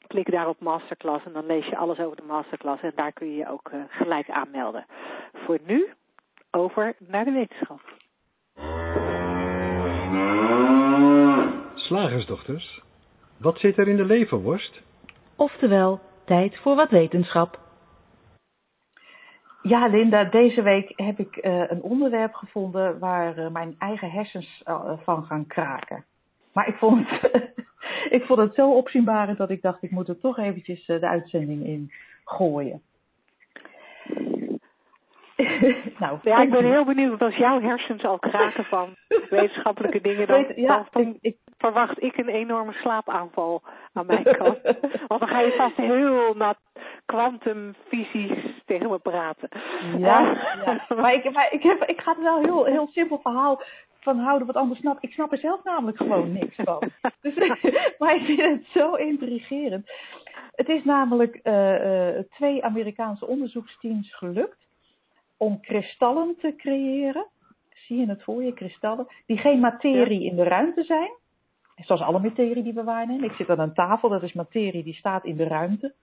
[0.06, 3.26] klik daar op masterclass en dan lees je alles over de masterclass en daar kun
[3.26, 4.86] je je ook uh, gelijk aanmelden.
[5.32, 5.88] Voor nu
[6.50, 7.80] over naar de wetenschap.
[11.74, 12.82] Slagersdochters,
[13.36, 14.82] wat zit er in de leverworst?
[15.40, 17.60] Oftewel, tijd voor wat wetenschap.
[19.62, 24.62] Ja, Linda, deze week heb ik uh, een onderwerp gevonden waar uh, mijn eigen hersens
[24.68, 26.04] uh, van gaan kraken.
[26.52, 27.52] Maar ik vond het,
[28.16, 31.66] ik vond het zo opzienbarend dat ik dacht, ik moet er toch eventjes de uitzending
[31.66, 31.92] in
[32.24, 32.82] gooien.
[35.98, 38.96] nou, ja, ik ben heel benieuwd als jouw hersens al kraken van
[39.30, 44.58] wetenschappelijke dingen, dan, Weet, ja, dan ik, verwacht ik een enorme slaapaanval aan mijn kant.
[45.08, 46.56] Want dan ga je vast heel naar
[47.06, 49.48] kwantumfysisch tegen me praten.
[49.98, 50.20] Ja,
[50.64, 50.84] ja.
[50.96, 53.62] maar, ik, maar ik, heb, ik ga het wel een heel, heel simpel verhaal
[54.00, 54.96] van houden, wat anders snap.
[55.00, 56.90] Ik snap er zelf namelijk gewoon niks van.
[57.20, 57.34] Dus,
[57.98, 59.90] maar ik vind het zo intrigerend.
[60.54, 64.68] Het is namelijk uh, uh, twee Amerikaanse onderzoeksteams gelukt
[65.40, 67.26] om kristallen te creëren.
[67.72, 71.10] Zie je het voor je, kristallen, die geen materie in de ruimte zijn.
[71.76, 73.24] Zoals alle materie die we waarnemen.
[73.24, 75.94] Ik zit aan een tafel, dat is materie die staat in de ruimte.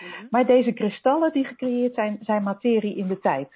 [0.00, 0.26] Mm-hmm.
[0.30, 3.48] Maar deze kristallen die gecreëerd zijn, zijn materie in de tijd.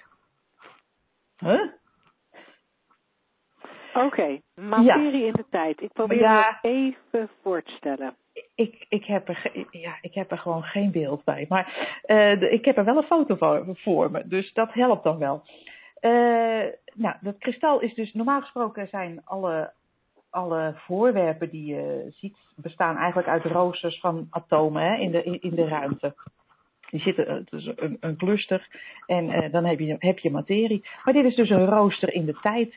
[1.37, 1.71] Huh?
[3.93, 4.41] Oké, okay.
[4.55, 5.27] materie ja.
[5.27, 5.81] in de tijd.
[5.81, 8.15] Ik probeer het even voor te stellen.
[8.55, 11.45] Ik, ik, heb er, ja, ik heb er gewoon geen beeld bij.
[11.49, 11.93] Maar
[12.39, 15.43] de, ik heb er wel een foto voor, me, dus dat helpt dan wel.
[16.01, 19.73] Uh, nou, dat kristal is dus, normaal gesproken zijn alle,
[20.29, 25.41] alle voorwerpen die je ziet, bestaan eigenlijk uit roosters van atomen hè, in, de, in,
[25.41, 26.15] in de ruimte.
[26.95, 28.67] Die zitten, het is een, een cluster
[29.05, 30.85] en uh, dan heb je, heb je materie.
[31.03, 32.75] Maar dit is dus een rooster in de tijd.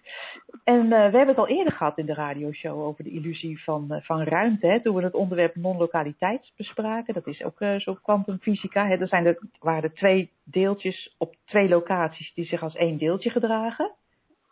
[0.65, 4.01] En uh, we hebben het al eerder gehad in de radioshow over de illusie van,
[4.03, 4.67] van ruimte.
[4.67, 7.15] Hè, toen we het onderwerp non-lokaliteit bespraken.
[7.15, 8.91] Dat is ook zo kwantumfysica.
[8.91, 13.31] Er zijn er, waren er twee deeltjes op twee locaties die zich als één deeltje
[13.31, 13.93] gedragen.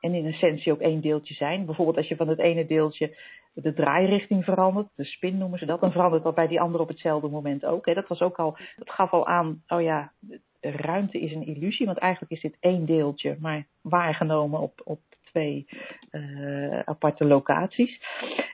[0.00, 1.64] En in essentie ook één deeltje zijn.
[1.64, 3.16] Bijvoorbeeld als je van het ene deeltje
[3.62, 6.88] de draairichting verandert, de spin noemen ze dat, dan verandert dat bij die andere op
[6.88, 7.86] hetzelfde moment ook.
[7.86, 7.94] Hè.
[7.94, 10.12] Dat was ook al, dat gaf al aan, oh ja,
[10.60, 15.00] de ruimte is een illusie, want eigenlijk is dit één deeltje, maar waargenomen op, op
[15.24, 15.66] twee
[16.10, 18.00] uh, aparte locaties.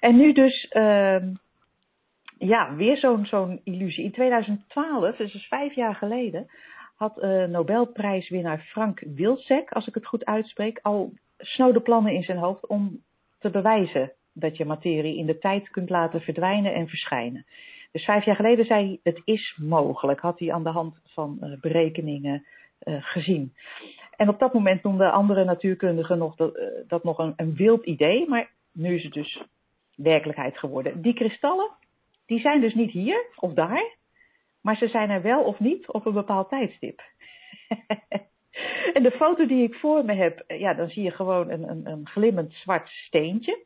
[0.00, 1.22] En nu dus, uh,
[2.38, 4.04] ja, weer zo'n zo'n illusie.
[4.04, 6.46] In 2012, dus, dus vijf jaar geleden,
[6.96, 12.38] had uh, Nobelprijswinnaar Frank Wilczek, als ik het goed uitspreek, al snode plannen in zijn
[12.38, 13.02] hoofd om
[13.38, 17.46] te bewijzen dat je materie in de tijd kunt laten verdwijnen en verschijnen.
[17.92, 21.38] Dus vijf jaar geleden zei hij, het is mogelijk, had hij aan de hand van
[21.40, 22.44] uh, berekeningen
[22.84, 23.54] uh, gezien.
[24.16, 27.84] En op dat moment noemden andere natuurkundigen nog dat, uh, dat nog een, een, wild
[27.84, 29.42] idee, maar nu is het dus
[29.94, 31.02] werkelijkheid geworden.
[31.02, 31.70] Die kristallen,
[32.26, 33.96] die zijn dus niet hier of daar,
[34.60, 37.02] maar ze zijn er wel of niet op een bepaald tijdstip.
[38.94, 41.86] en de foto die ik voor me heb, ja, dan zie je gewoon een, een,
[41.86, 43.64] een glimmend zwart steentje.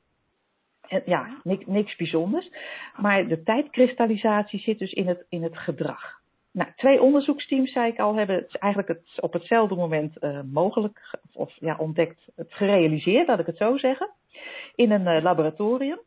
[0.89, 2.51] En ja, niks, niks bijzonders.
[2.97, 6.21] Maar de tijdkristallisatie zit dus in het, in het gedrag.
[6.57, 11.19] Nou, twee onderzoeksteams, zei ik al, hebben het eigenlijk het op hetzelfde moment uh, mogelijk
[11.33, 14.11] of ja, ontdekt, het gerealiseerd, laat ik het zo zeggen,
[14.75, 15.99] in een uh, laboratorium.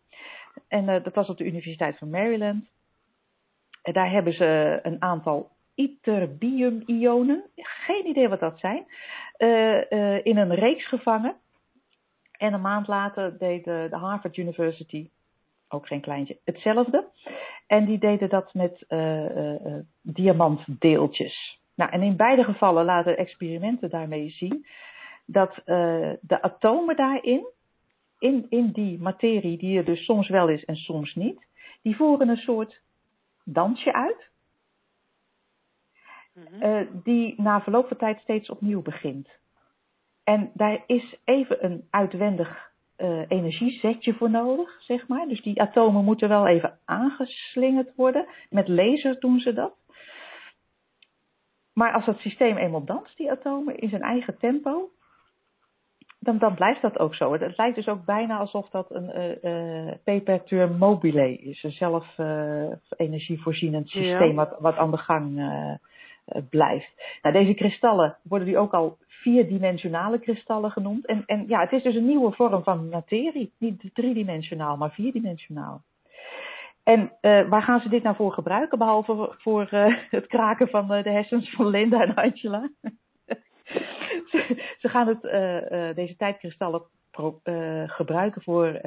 [0.67, 2.65] En uh, dat was op de Universiteit van Maryland.
[3.83, 8.85] En daar hebben ze een aantal ytterbium-ionen, geen idee wat dat zijn,
[10.23, 11.35] in een reeks gevangen.
[12.39, 15.09] En een maand later deed de, de Harvard University,
[15.67, 17.07] ook geen kleintje, hetzelfde.
[17.67, 21.59] En die deden dat met uh, uh, diamantdeeltjes.
[21.75, 24.65] Nou, en in beide gevallen laten experimenten daarmee zien
[25.25, 25.65] dat uh,
[26.21, 27.47] de atomen daarin,
[28.19, 31.45] in, in die materie die er dus soms wel is en soms niet,
[31.81, 32.81] die voeren een soort
[33.43, 34.27] dansje uit.
[36.33, 37.01] Mm-hmm.
[37.03, 39.29] die na verloop van tijd steeds opnieuw begint.
[40.29, 45.27] En daar is even een uitwendig uh, energiezetje voor nodig, zeg maar.
[45.27, 48.25] Dus die atomen moeten wel even aangeslingerd worden.
[48.49, 49.73] Met laser doen ze dat.
[51.73, 54.89] Maar als het systeem eenmaal danst, die atomen, in zijn eigen tempo,
[56.19, 57.33] dan, dan blijft dat ook zo.
[57.33, 61.63] Het lijkt dus ook bijna alsof dat een uh, uh, perpetuum mobile is.
[61.63, 62.17] Een zelf
[62.95, 64.33] energievoorzienend systeem ja.
[64.33, 65.39] wat, wat aan de gang
[66.49, 67.19] blijft.
[67.21, 71.05] Nou, deze kristallen worden die ook al vierdimensionale kristallen genoemd.
[71.05, 73.53] En, en ja, het is dus een nieuwe vorm van materie.
[73.57, 75.81] Niet driedimensionaal, maar vierdimensionaal.
[76.83, 80.87] En uh, waar gaan ze dit nou voor gebruiken, behalve voor uh, het kraken van
[80.87, 82.69] de hersens van Linda en Angela?
[84.81, 85.21] ze, gaan het,
[85.95, 86.81] deze tijdkristallen
[87.85, 88.81] gebruiken voor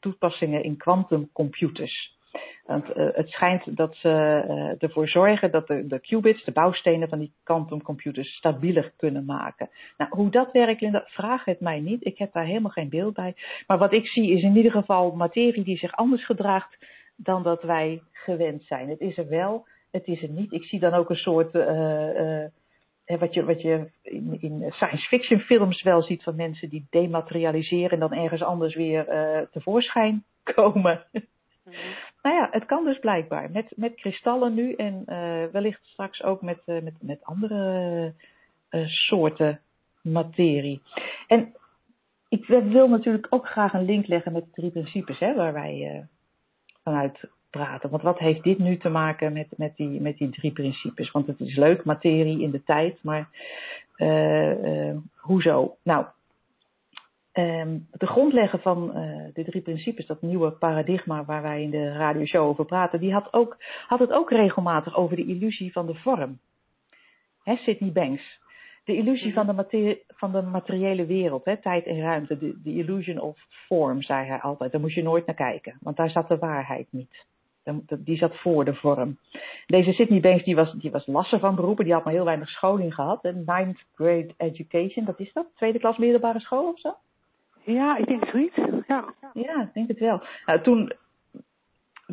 [0.00, 2.18] toepassingen in quantumcomputers.
[2.64, 7.18] Want uh, het schijnt dat ze uh, ervoor zorgen dat de, qubits, de bouwstenen van
[7.18, 9.70] die quantumcomputers, stabieler kunnen maken.
[9.96, 12.06] Nou, hoe dat werkt, Linda, vraag het mij niet.
[12.06, 13.34] Ik heb daar helemaal geen beeld bij.
[13.66, 17.62] Maar wat ik zie is in ieder geval materie die zich anders gedraagt dan dat
[17.62, 18.88] wij gewend zijn.
[18.88, 20.52] Het is er wel, het is er niet.
[20.52, 21.54] Ik zie dan ook een soort.
[21.54, 22.44] Uh,
[23.18, 27.90] wat je, wat je in, in, science fiction films wel ziet van mensen die dematerialiseren
[27.90, 29.04] en dan ergens anders weer
[29.52, 31.04] tevoorschijn komen.
[31.12, 32.09] Mm-hmm.
[32.22, 33.50] Nou ja, het kan dus blijkbaar.
[33.50, 38.12] Met, met kristallen nu en uh, wellicht straks ook met, uh, met, met andere
[38.70, 39.60] uh, soorten
[40.02, 40.82] materie.
[41.26, 41.54] En
[42.28, 46.06] ik wil natuurlijk ook graag een link leggen met de drie principes hè, waar wij
[46.82, 47.90] vanuit praten.
[47.90, 51.10] Want wat heeft dit nu te maken met, met, die, met die drie principes?
[51.10, 53.28] Want het is leuk, materie in de tijd, maar
[55.16, 55.76] hoezo?
[55.82, 56.06] Nou,
[57.32, 62.46] de grondlegger van uh, de drie principes, dat nieuwe paradigma waar wij in de radioshow
[62.46, 66.38] over praten, die had, ook, had het ook regelmatig over de illusie van de vorm.
[67.42, 68.38] Hè, Sydney Banks.
[68.84, 72.38] De illusie van de, materie, van de materiële wereld, hè, tijd en ruimte.
[72.38, 74.72] De, de illusion of form, zei hij altijd.
[74.72, 77.26] Daar moest je nooit naar kijken, want daar zat de waarheid niet.
[77.98, 79.18] Die zat voor de vorm.
[79.66, 81.84] Deze Sydney Banks die was, die was lasser van beroepen.
[81.84, 83.22] Die had maar heel weinig scholing gehad.
[83.22, 85.46] Ninth grade education, dat is dat?
[85.54, 86.94] Tweede klas middelbare school of zo?
[87.64, 88.56] Ja, ik denk zoiets.
[88.86, 90.22] Ja, ja ik denk het wel.
[90.46, 90.92] Nou, toen,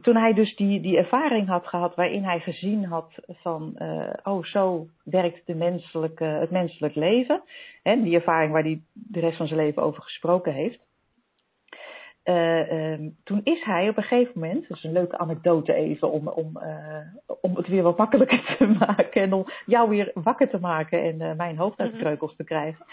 [0.02, 4.44] toen hij dus die, die ervaring had gehad waarin hij gezien had van, uh, oh
[4.44, 7.42] zo werkt de menselijke, het menselijk leven.
[7.84, 10.86] Hè, die ervaring waar hij de rest van zijn leven over gesproken heeft.
[12.24, 16.12] Uh, um, toen is hij op een gegeven moment, dat is een leuke anekdote even
[16.12, 20.50] om, om, uh, om het weer wat makkelijker te maken en om jou weer wakker
[20.50, 22.86] te maken en mijn hoofd uit de kreukels te krijgen.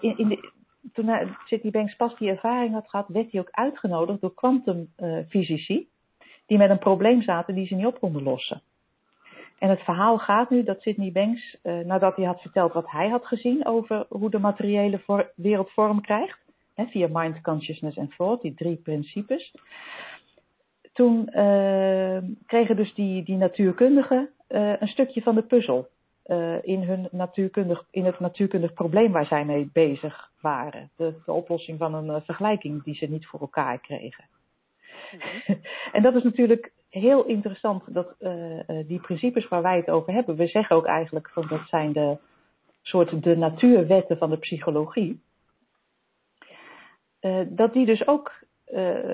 [0.00, 0.52] in, in de,
[0.92, 5.88] toen hij, Sidney Banks pas die ervaring had gehad, werd hij ook uitgenodigd door kwantumfysici.
[6.46, 8.62] die met een probleem zaten die ze niet op konden lossen.
[9.58, 13.08] En het verhaal gaat nu dat Sidney Banks, uh, nadat hij had verteld wat hij
[13.08, 16.38] had gezien over hoe de materiële voor, wereld vorm krijgt,
[16.74, 19.54] hè, via mind, consciousness en thought, die drie principes.
[20.92, 25.88] Toen uh, kregen dus die, die natuurkundigen een stukje van de puzzel
[26.26, 30.90] uh, in, hun natuurkundig, in het natuurkundig probleem waar zij mee bezig waren.
[30.96, 34.24] De, de oplossing van een uh, vergelijking die ze niet voor elkaar kregen.
[35.12, 35.60] Mm-hmm.
[35.92, 40.36] en dat is natuurlijk heel interessant, dat uh, die principes waar wij het over hebben,
[40.36, 42.18] we zeggen ook eigenlijk van dat zijn de
[42.82, 45.20] soort de natuurwetten van de psychologie.
[47.46, 48.32] dat die dus ook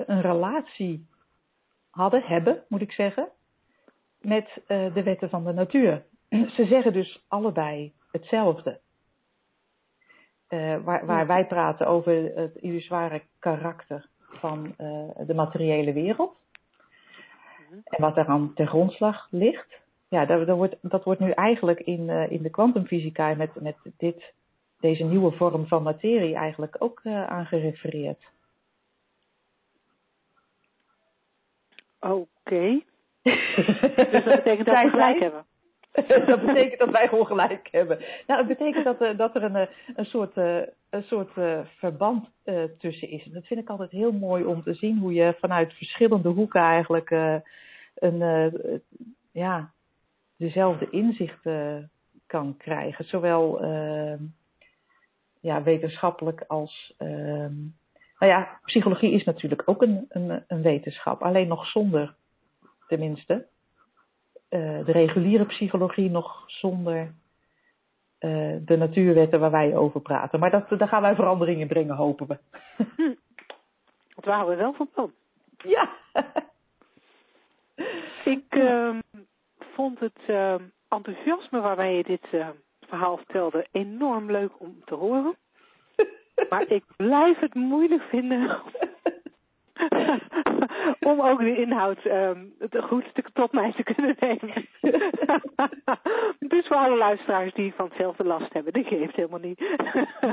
[0.05, 1.05] een relatie
[1.89, 3.29] hadden, hebben, moet ik zeggen,
[4.21, 6.03] met de wetten van de natuur.
[6.55, 8.79] Ze zeggen dus allebei hetzelfde.
[10.83, 14.73] waar, waar wij praten over het illusoire karakter van
[15.27, 16.37] de materiële wereld.
[17.83, 19.81] En wat daaraan ten grondslag ligt.
[20.07, 23.75] Ja, dat, dat, wordt, dat wordt nu eigenlijk in, uh, in de kwantumfysica met, met
[23.97, 24.33] dit,
[24.79, 28.23] deze nieuwe vorm van materie eigenlijk ook uh, aan gerefereerd.
[31.99, 32.27] Oké.
[32.43, 32.85] Okay.
[34.11, 35.45] dus dat betekent dat we gelijk hebben.
[36.27, 37.99] dat betekent dat wij gewoon gelijk hebben.
[38.27, 41.31] Nou, het betekent dat, uh, dat er een, een soort, uh, een soort
[41.77, 42.29] verband
[42.77, 43.23] tussen is.
[43.23, 47.09] Dat vind ik altijd heel mooi om te zien hoe je vanuit verschillende hoeken eigenlijk
[47.95, 48.19] een,
[49.31, 49.71] ja,
[50.37, 51.89] dezelfde inzichten
[52.27, 53.05] kan krijgen.
[53.05, 53.61] Zowel
[55.43, 56.93] ja, wetenschappelijk als.
[56.97, 57.55] Ehm,
[58.19, 62.15] nou ja, psychologie is natuurlijk ook een, een, een wetenschap, alleen nog zonder,
[62.87, 63.47] tenminste,
[64.59, 67.13] de reguliere psychologie nog zonder
[68.23, 70.39] uh, de natuurwetten waar wij over praten.
[70.39, 72.37] Maar dat, daar gaan wij veranderingen brengen, hopen we.
[72.95, 73.13] Hm.
[74.15, 75.11] Dat waren we wel van plan.
[75.57, 75.89] Ja.
[78.25, 78.95] Ik uh,
[79.57, 80.55] vond het uh,
[80.89, 82.47] enthousiasme waarmee je dit uh,
[82.87, 85.35] verhaal vertelde enorm leuk om te horen.
[86.49, 88.61] Maar ik blijf het moeilijk vinden
[91.11, 94.67] om ook de inhoud um, goed tot mij te kunnen nemen.
[96.53, 99.59] dus voor alle luisteraars die van hetzelfde last hebben, dat geeft helemaal niet.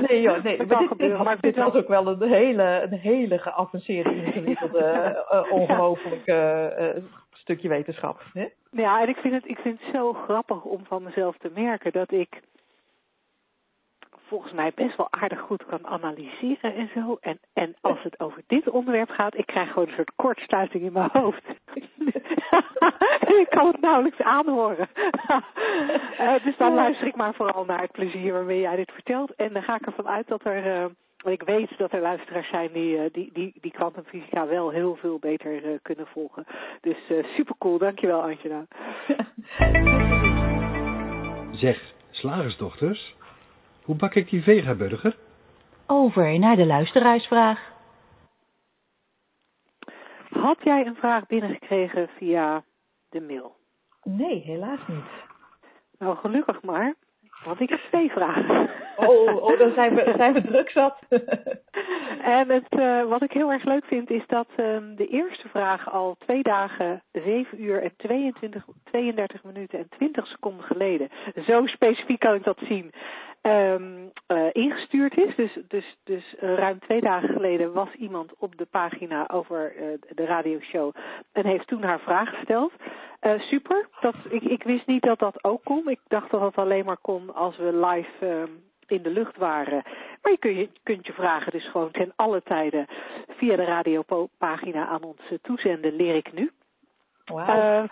[0.07, 0.57] nee joh, nee.
[0.65, 5.51] maar dit, gebeuren, maar dit was ook wel een hele, een hele geavanceerde, ingewikkelde, uh,
[5.51, 8.21] ongelooflijke uh, stukje wetenschap.
[8.33, 8.47] Hè?
[8.71, 11.91] Ja, en ik vind, het, ik vind het zo grappig om van mezelf te merken
[11.91, 12.41] dat ik
[14.31, 17.17] volgens mij best wel aardig goed kan analyseren en zo.
[17.21, 20.93] En, en als het over dit onderwerp gaat, ik krijg gewoon een soort kortsluiting in
[20.93, 21.43] mijn hoofd.
[23.43, 24.89] ik kan het nauwelijks aanhoren.
[26.19, 29.35] uh, dus dan luister ik maar vooral naar het plezier waarmee jij dit vertelt.
[29.35, 30.85] En dan ga ik ervan uit dat er, uh,
[31.33, 35.19] ik weet dat er luisteraars zijn die, uh, die, die, die kwantumfysica wel heel veel
[35.19, 36.45] beter kunnen volgen.
[36.81, 36.97] Dus
[37.35, 38.65] super cool, dankjewel Angela.
[41.65, 43.15] zeg, slagersdochters,
[43.83, 45.15] hoe bak ik die vegaburger?
[45.87, 47.59] Over naar de luisteraarsvraag.
[50.29, 52.63] Had jij een vraag binnengekregen via
[53.09, 53.55] de mail?
[54.03, 55.29] Nee, helaas niet.
[55.99, 56.95] Nou, gelukkig maar.
[57.43, 58.69] Want ik heb twee vragen.
[58.97, 60.97] Oh, oh dan zijn we, zijn we druk zat.
[62.21, 65.91] en het, uh, wat ik heel erg leuk vind is dat um, de eerste vraag
[65.91, 71.09] al twee dagen, 7 uur en 22, 32 minuten en 20 seconden geleden,
[71.45, 72.91] zo specifiek kan ik dat zien,
[73.41, 75.35] um, uh, ingestuurd is.
[75.35, 79.81] Dus, dus, dus uh, ruim twee dagen geleden was iemand op de pagina over uh,
[80.09, 80.93] de radioshow
[81.31, 82.73] en heeft toen haar vraag gesteld.
[83.37, 85.89] super, dat, ik, ik wist niet dat dat ook kon.
[85.89, 88.51] Ik dacht dat dat alleen maar kon als we live ehm,
[88.87, 89.83] in de lucht waren.
[90.21, 92.87] Maar je, kun je kunt je vragen dus gewoon ten alle tijden
[93.27, 96.51] via de radiopagina aan ons toezenden, leer ik nu.
[97.25, 97.87] Wow.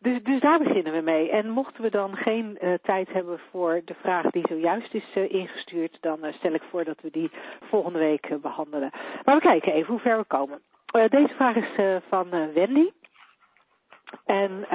[0.00, 1.30] Dus, dus daar beginnen we mee.
[1.30, 5.32] En mochten we dan geen uh, tijd hebben voor de vraag die zojuist is uh,
[5.32, 7.30] ingestuurd, dan uh, stel ik voor dat we die
[7.60, 8.90] volgende week behandelen.
[9.24, 10.60] Maar we kijken even hoe ver we komen.
[11.08, 12.90] deze vraag is van Wendy.
[14.24, 14.66] En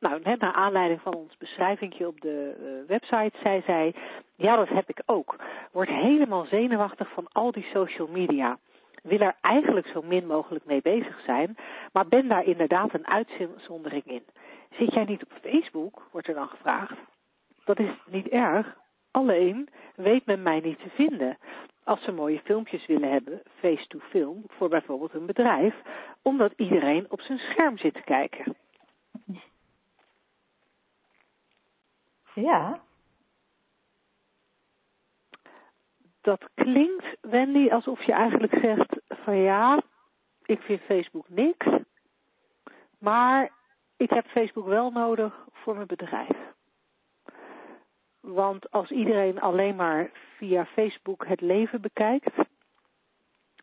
[0.00, 3.94] nou, net naar aanleiding van ons beschrijvingje op de website zei zij,
[4.36, 5.36] ja dat heb ik ook.
[5.72, 8.58] Word helemaal zenuwachtig van al die social media
[9.02, 11.56] wil er eigenlijk zo min mogelijk mee bezig zijn,
[11.92, 14.22] maar ben daar inderdaad een uitzondering in.
[14.70, 16.96] Zit jij niet op Facebook, wordt er dan gevraagd.
[17.64, 18.76] Dat is niet erg,
[19.10, 21.38] alleen weet men mij niet te vinden.
[21.84, 25.74] Als ze mooie filmpjes willen hebben, face-to-film, voor bijvoorbeeld een bedrijf,
[26.22, 28.56] omdat iedereen op zijn scherm zit te kijken.
[32.34, 32.80] Ja.
[36.20, 39.82] Dat klinkt, Wendy, alsof je eigenlijk zegt van ja,
[40.44, 41.66] ik vind Facebook niks,
[42.98, 43.50] maar
[43.98, 46.36] ik heb Facebook wel nodig voor mijn bedrijf.
[48.20, 52.30] Want als iedereen alleen maar via Facebook het leven bekijkt,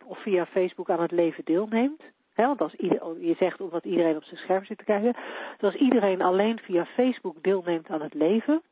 [0.04, 4.16] of via Facebook aan het leven deelneemt, hè, want als ieder, je zegt omdat iedereen
[4.16, 5.12] op zijn scherm zit te kijken,
[5.58, 8.62] dus als iedereen alleen via Facebook deelneemt aan het leven,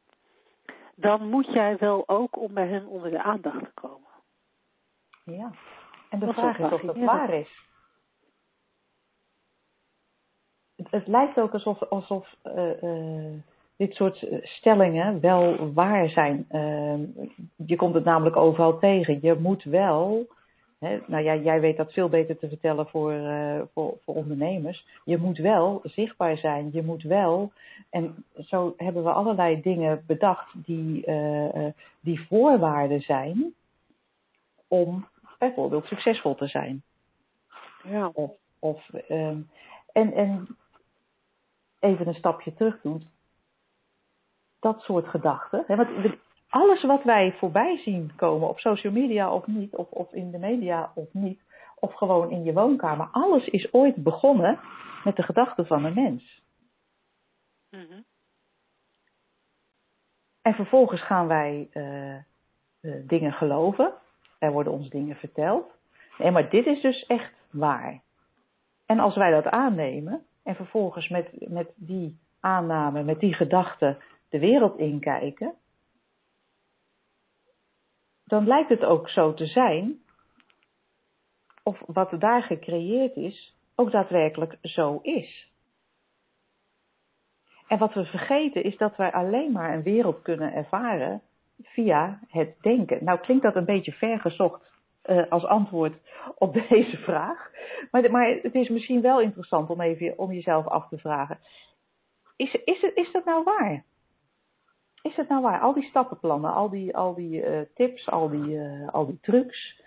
[0.95, 4.11] dan moet jij wel ook om bij hen onder de aandacht te komen.
[5.25, 5.51] Ja,
[6.11, 7.63] en de vraag is of dat waar is.
[10.95, 13.25] Het, lijkt ook alsof, alsof uh, uh,
[13.77, 16.47] dit soort stellingen wel waar zijn.
[16.53, 16.95] Uh,
[17.67, 19.19] je komt het namelijk overal tegen.
[19.23, 20.27] Je moet wel
[21.07, 23.13] nou ja, jij weet dat veel beter te vertellen voor,
[23.75, 24.87] voor, voor ondernemers.
[25.05, 26.71] Je moet wel zichtbaar zijn.
[26.73, 27.53] Je moet wel.
[27.91, 31.05] En zo hebben we allerlei dingen bedacht die,
[32.01, 33.55] die voorwaarden zijn
[34.69, 35.07] om
[35.39, 36.83] bijvoorbeeld succesvol te zijn.
[37.85, 38.11] Ja.
[38.13, 39.49] Of, of um,
[39.93, 40.57] en, en
[41.85, 43.03] even een stapje terug doen.
[44.61, 45.65] Dat soort gedachten.
[45.67, 46.17] Hè, want
[46.49, 50.39] alles wat wij voorbij zien komen op social media of niet, of, of in de
[50.39, 51.41] media of niet,
[51.75, 54.61] of gewoon in je woonkamer, alles is ooit begonnen
[55.05, 56.43] met de gedachten van een mens.
[57.71, 58.05] Mm
[60.43, 62.23] En vervolgens gaan wij uh, uh,
[63.07, 63.95] dingen geloven.
[64.39, 65.73] Er worden ons dingen verteld.
[66.19, 68.03] Nee, maar dit is dus echt waar.
[68.87, 74.39] En als wij dat aannemen en vervolgens met, met die aanname, met die gedachten de
[74.39, 75.55] wereld inkijken,
[78.25, 80.03] dan lijkt het ook zo te zijn,
[81.63, 85.53] of wat daar gecreëerd is, ook daadwerkelijk zo is.
[87.69, 91.23] En wat we vergeten is dat wij alleen maar een wereld kunnen ervaren
[91.63, 93.05] via het denken.
[93.05, 94.74] Nou klinkt dat een beetje vergezocht
[95.07, 95.95] uh, als antwoord
[96.39, 97.51] op deze vraag.
[97.91, 101.39] Maar, maar het is misschien wel interessant om even om jezelf af te vragen.
[102.37, 103.85] Is, is, is dat nou waar?
[105.05, 105.61] is het nou waar?
[105.61, 109.83] Al die stappenplannen, al die, al die uh, tips, al die, uh, al die trucs.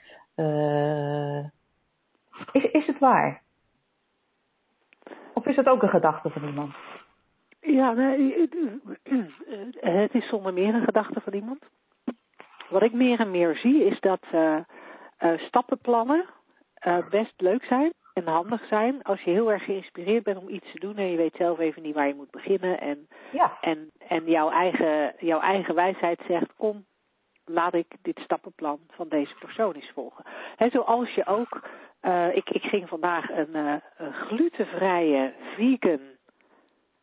[2.51, 3.41] Is, is het waar?
[5.33, 6.75] Of is het ook een gedachte van iemand?
[7.59, 8.49] Ja, nee,
[9.79, 11.59] het is zonder meer een gedachte van iemand.
[12.69, 14.25] Wat ik meer en meer zie is dat
[15.37, 16.25] stappenplannen
[17.09, 20.79] best leuk zijn en handig zijn als je heel erg geïnspireerd bent om iets te
[20.79, 22.79] doen en je weet zelf even niet waar je moet beginnen.
[22.79, 23.57] En, ja.
[23.61, 26.85] en, en jouw, eigen, jouw eigen wijsheid zegt, kom,
[27.45, 30.25] laat ik dit stappenplan van deze persoon eens volgen.
[30.55, 31.61] He, zoals je ook,
[32.01, 35.99] uh, ik, ik ging vandaag een, uh, een glutenvrije vegan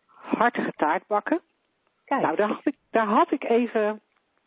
[0.06, 1.40] hartige taart bakken.
[2.04, 2.22] Kijk.
[2.22, 4.00] Nou, daar had ik, daar had ik even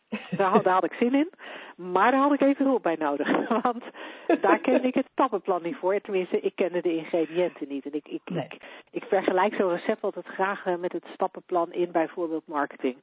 [0.38, 1.30] daar had, daar had ik zin in.
[1.76, 3.48] Maar daar had ik even hulp bij nodig.
[3.62, 3.84] Want
[4.40, 6.00] daar kende ik het stappenplan niet voor.
[6.00, 7.84] Tenminste, ik kende de ingrediënten niet.
[7.84, 8.44] En ik, ik, nee.
[8.44, 8.56] ik,
[8.90, 12.96] ik vergelijk zo'n recept altijd graag uh, met het stappenplan in bijvoorbeeld marketing.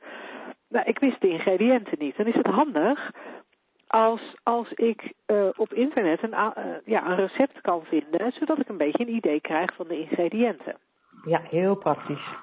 [0.70, 2.18] Nou, ik wist de ingrediënten niet.
[2.18, 3.12] Dan is het handig
[3.88, 6.52] als, als ik uh, op internet een, uh,
[6.86, 10.78] ja, een recept kan vinden, zodat ik een beetje een idee krijg van de ingrediënten.
[11.26, 12.34] Ja, heel praktisch.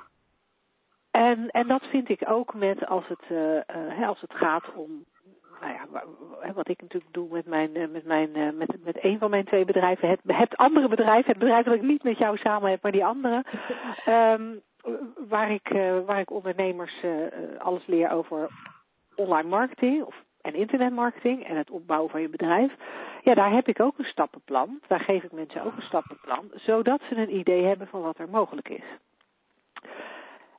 [1.12, 5.04] En, en dat vind ik ook met als het, uh, uh, als het gaat om,
[5.60, 9.30] nou ja, wat ik natuurlijk doe met mijn, uh, met mijn, met, met een van
[9.30, 12.70] mijn twee bedrijven, het, het andere bedrijf, het bedrijf dat ik niet met jou samen
[12.70, 13.44] heb, maar die andere,
[14.08, 14.60] um,
[15.32, 15.68] waar ik,
[16.06, 17.04] waar ik ondernemers
[17.58, 18.48] alles leer over
[19.14, 22.72] online marketing of en internetmarketing en het opbouwen van je bedrijf.
[23.22, 24.80] Ja, daar heb ik ook een stappenplan.
[24.86, 28.28] Daar geef ik mensen ook een stappenplan, zodat ze een idee hebben van wat er
[28.28, 28.84] mogelijk is.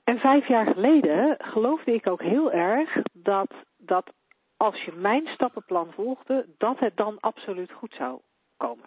[0.04, 4.14] En vijf jaar geleden geloofde ik ook heel erg dat, dat
[4.58, 8.20] als je mijn stappenplan volgde, dat het dan absoluut goed zou
[8.58, 8.86] komen.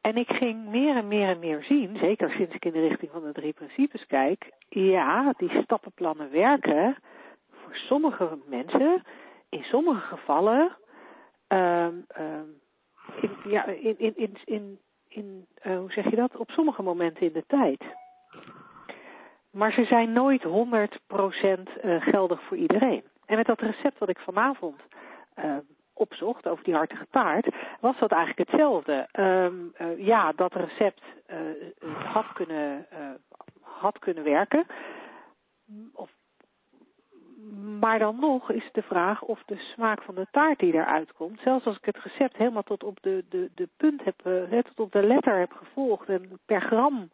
[0.00, 3.10] En ik ging meer en meer en meer zien, zeker sinds ik in de richting
[3.10, 6.96] van de drie principes kijk, ja, die stappenplannen werken
[7.50, 9.02] voor sommige mensen,
[9.48, 10.76] in sommige gevallen,
[11.48, 12.06] um,
[13.20, 14.78] in, ja, in, in, in, in,
[15.08, 17.82] in uh, hoe zeg je dat, op sommige momenten in de tijd.
[19.52, 20.48] Maar ze zijn nooit 100%
[21.98, 23.02] geldig voor iedereen.
[23.26, 24.80] En met dat recept wat ik vanavond
[25.38, 25.56] uh,
[25.92, 29.08] opzocht over die hartige taart, was dat eigenlijk hetzelfde.
[29.12, 31.02] Um, ja, dat recept
[32.04, 32.86] had, kunnen,
[33.60, 34.66] had kunnen werken.
[35.92, 36.10] Of,
[37.80, 41.40] maar dan nog is de vraag of de smaak van de taart die eruit komt,
[41.40, 44.18] zelfs als ik het recept helemaal tot op de, de, de punt heb,
[44.64, 47.10] tot op de letter heb gevolgd en per gram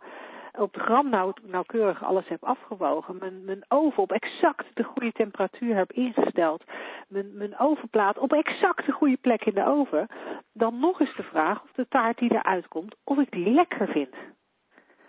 [0.52, 5.12] op de gram nauw, nauwkeurig alles heb afgewogen, mijn, mijn oven op exact de goede
[5.12, 6.64] temperatuur heb ingesteld,
[7.08, 10.06] mijn, mijn ovenplaat op exact de goede plek in de oven,
[10.52, 13.88] dan nog eens de vraag of de taart die eruit komt, of ik die lekker
[13.88, 14.14] vind.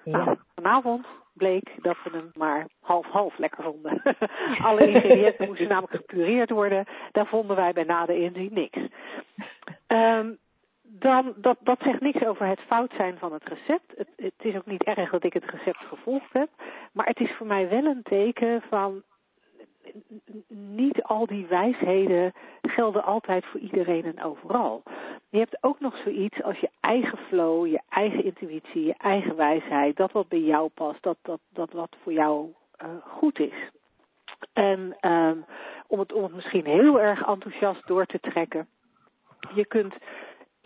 [0.03, 0.17] Ja.
[0.17, 4.01] Nou, vanavond bleek dat we hem maar half-half lekker vonden.
[4.67, 6.85] Alle ingrediënten moesten namelijk gepureerd worden.
[7.11, 8.77] Daar vonden wij bij nade inzien niks.
[9.87, 10.37] Um,
[10.89, 13.93] dan, dat, dat zegt niks over het fout zijn van het recept.
[13.97, 16.49] Het, het is ook niet erg dat ik het recept gevolgd heb.
[16.91, 19.03] Maar het is voor mij wel een teken van
[20.47, 24.83] niet al die wijsheden gelden altijd voor iedereen en overal.
[25.29, 29.97] Je hebt ook nog zoiets als je eigen flow, je eigen intuïtie, je eigen wijsheid,
[29.97, 33.69] dat wat bij jou past, dat, dat, dat wat voor jou uh, goed is.
[34.53, 35.45] En um,
[35.87, 38.67] om, het, om het misschien heel erg enthousiast door te trekken,
[39.53, 39.93] je kunt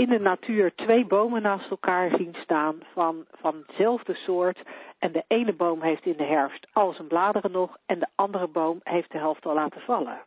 [0.04, 4.60] in de natuur twee bomen naast elkaar zien staan van, van hetzelfde soort.
[5.00, 8.48] En de ene boom heeft in de herfst al zijn bladeren nog en de andere
[8.48, 10.22] boom heeft de helft al laten vallen.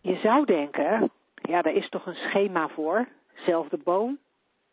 [0.00, 3.08] Je zou denken, ja, daar is toch een schema voor.
[3.34, 4.18] Zelfde boom,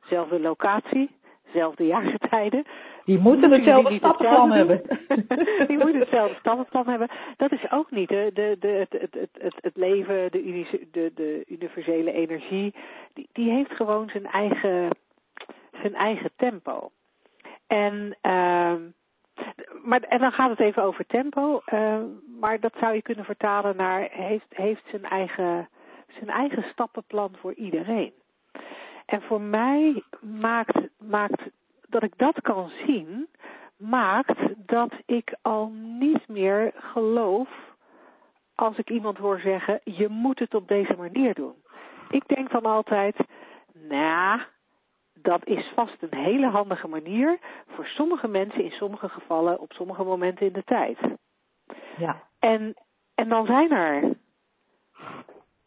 [0.03, 1.15] zelfde locatie,
[1.53, 2.65] zelfde jaargetijden.
[3.05, 4.81] Die moeten hetzelfde stappenplan hebben.
[5.67, 7.09] die moeten hetzelfde stappenplan hebben.
[7.37, 8.09] Dat is ook niet.
[8.09, 12.73] De, de, de, het, het, het, het leven, de, de, de universele energie,
[13.13, 14.89] die, die heeft gewoon zijn eigen,
[15.81, 16.91] zijn eigen tempo.
[17.67, 18.73] En, uh,
[19.83, 21.97] maar, en dan gaat het even over tempo, uh,
[22.39, 25.69] maar dat zou je kunnen vertalen naar heeft, heeft zijn, eigen,
[26.07, 28.13] zijn eigen stappenplan voor iedereen.
[29.05, 31.41] En voor mij maakt, maakt
[31.91, 33.27] dat ik dat kan zien,
[33.77, 35.69] maakt dat ik al
[35.99, 37.49] niet meer geloof
[38.55, 41.55] als ik iemand hoor zeggen, je moet het op deze manier doen.
[42.09, 43.15] Ik denk dan altijd,
[43.73, 44.41] nou,
[45.13, 50.03] dat is vast een hele handige manier voor sommige mensen in sommige gevallen op sommige
[50.03, 50.97] momenten in de tijd.
[51.97, 52.23] Ja.
[52.39, 52.73] En,
[53.15, 54.17] en dan zijn er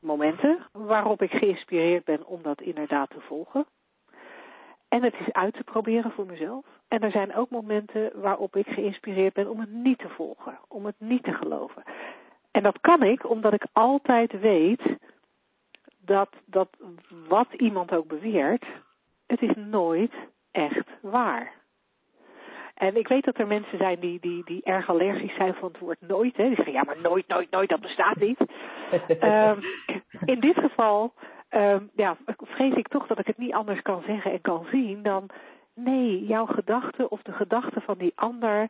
[0.01, 3.67] momenten waarop ik geïnspireerd ben om dat inderdaad te volgen.
[4.95, 6.65] En het is uit te proberen voor mezelf.
[6.89, 10.87] En er zijn ook momenten waarop ik geïnspireerd ben om het niet te volgen, om
[10.87, 11.83] het niet te geloven.
[12.51, 14.83] En dat kan ik omdat ik altijd weet
[15.99, 16.69] dat, dat
[17.29, 18.65] wat iemand ook beweert,
[19.27, 20.13] het is nooit
[20.51, 21.53] echt waar.
[22.75, 25.79] En ik weet dat er mensen zijn die, die, die erg allergisch zijn van het
[25.79, 26.37] woord nooit.
[26.37, 26.47] Hè.
[26.47, 28.41] Die zeggen, ja, maar nooit, nooit, nooit, dat bestaat niet.
[29.21, 29.59] um,
[30.35, 31.13] in dit geval
[31.55, 35.03] um, ja, vrees ik toch dat ik het niet anders kan zeggen en kan zien
[35.03, 35.29] dan...
[35.75, 38.69] Nee, jouw gedachte of de gedachte van die ander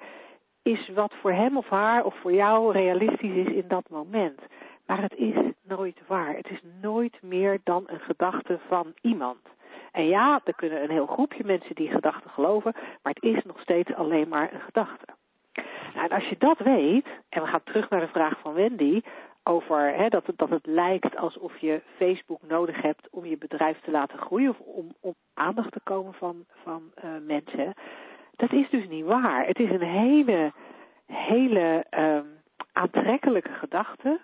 [0.62, 4.41] is wat voor hem of haar of voor jou realistisch is in dat moment.
[4.87, 6.37] Maar het is nooit waar.
[6.37, 9.39] Het is nooit meer dan een gedachte van iemand.
[9.93, 12.72] En ja, er kunnen een heel groepje mensen die gedachten geloven,
[13.03, 15.07] maar het is nog steeds alleen maar een gedachte.
[15.95, 19.01] Nou, en als je dat weet, en we gaan terug naar de vraag van Wendy,
[19.45, 23.80] over hè, dat, het, dat het lijkt alsof je Facebook nodig hebt om je bedrijf
[23.80, 27.74] te laten groeien of om, om aandacht te komen van, van uh, mensen.
[28.36, 29.47] Dat is dus niet waar.
[29.47, 30.53] Het is een hele,
[31.07, 32.26] hele um,
[32.72, 34.20] aantrekkelijke gedachte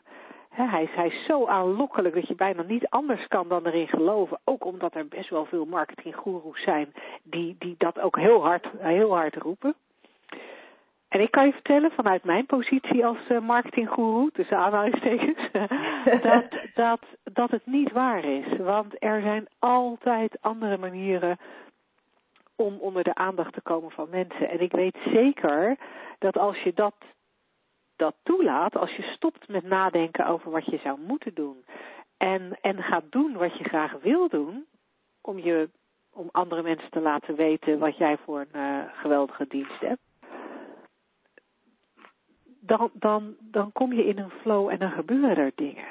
[0.50, 4.38] hij, is, hij is zo aanlokkelijk dat je bijna niet anders kan dan erin geloven.
[4.44, 6.92] Ook omdat er best wel veel marketinggoeroes zijn
[7.22, 9.74] die, die dat ook heel hard, heel hard roepen.
[11.10, 15.50] En ik kan je vertellen vanuit mijn positie als uh, marketinggoeroe, tussen aanhalingstekens,
[16.22, 16.44] dat,
[16.74, 17.00] dat,
[17.32, 18.56] dat het niet waar is.
[18.58, 21.38] Want er zijn altijd andere manieren
[22.56, 24.50] om onder de aandacht te komen van mensen.
[24.50, 25.76] En ik weet zeker
[26.18, 26.94] dat als je dat
[27.96, 31.64] dat toelaat, als je stopt met nadenken over wat je zou moeten doen
[32.16, 34.66] en, en gaat doen wat je graag wil doen,
[35.20, 35.68] om, je,
[36.12, 40.09] om andere mensen te laten weten wat jij voor een uh, geweldige dienst hebt,
[42.60, 45.84] dan, dan, dan kom je in een flow en dan gebeuren er dingen.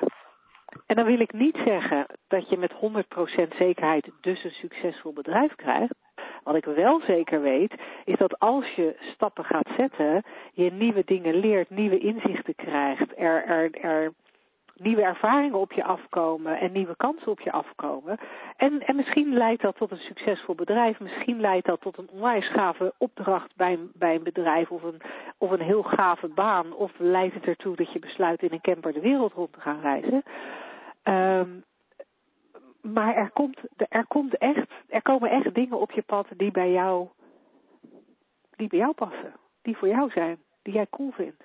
[0.86, 5.56] En dan wil ik niet zeggen dat je met 100% zekerheid dus een succesvol bedrijf
[5.56, 5.94] krijgt.
[6.44, 7.74] Wat ik wel zeker weet,
[8.06, 13.46] is dat als je stappen gaat zetten, je nieuwe dingen leert, nieuwe inzichten krijgt, er,
[13.46, 14.14] er, er
[14.80, 18.18] nieuwe ervaringen op je afkomen en nieuwe kansen op je afkomen.
[18.58, 22.52] En, en misschien leidt dat tot een succesvol bedrijf, misschien leidt dat tot een onwijs
[22.52, 25.02] gave opdracht bij, bij een bedrijf of een,
[25.38, 28.94] of een heel gave baan, of leidt het ertoe dat je besluit in een camper
[28.94, 30.24] de wereld rond te gaan reizen.
[31.04, 31.64] Um,
[32.82, 33.60] maar er komt,
[33.90, 37.08] er komt echt, er komen echt dingen op je pad die bij jou,
[38.56, 41.44] die bij jou passen, die voor jou zijn, die jij cool vindt.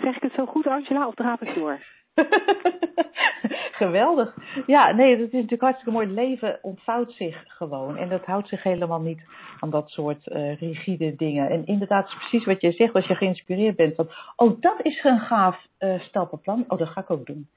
[0.00, 1.80] Zeg ik het zo goed, Angela, of draaf ik door?
[3.80, 4.34] Geweldig.
[4.66, 6.06] Ja, nee, dat is natuurlijk hartstikke mooi.
[6.06, 7.96] Het leven ontvouwt zich gewoon.
[7.96, 9.20] En dat houdt zich helemaal niet
[9.60, 11.50] aan dat soort uh, rigide dingen.
[11.50, 13.94] En inderdaad, is precies wat je zegt als je geïnspireerd bent.
[13.94, 16.64] Van, oh, dat is een gaaf uh, stappenplan.
[16.68, 17.48] Oh, dat ga ik ook doen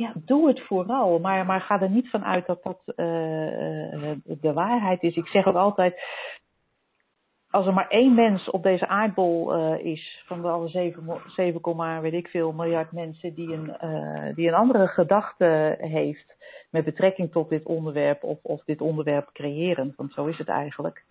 [0.00, 1.18] ja, doe het vooral.
[1.18, 2.96] Maar, maar ga er niet van uit dat dat uh,
[4.24, 5.16] de waarheid is.
[5.16, 6.00] Ik zeg ook altijd,
[7.50, 12.00] als er maar één mens op deze aardbol uh, is, van de alle 7, 7,
[12.00, 16.34] weet ik veel miljard mensen, die een, uh, die een andere gedachte heeft
[16.70, 21.04] met betrekking tot dit onderwerp of, of dit onderwerp creëren, want zo is het eigenlijk,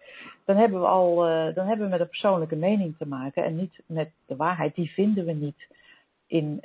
[0.46, 3.56] dan hebben we al, uh, dan hebben we met een persoonlijke mening te maken en
[3.56, 4.76] niet met de waarheid.
[4.76, 5.68] Die vinden we niet
[6.28, 6.60] in,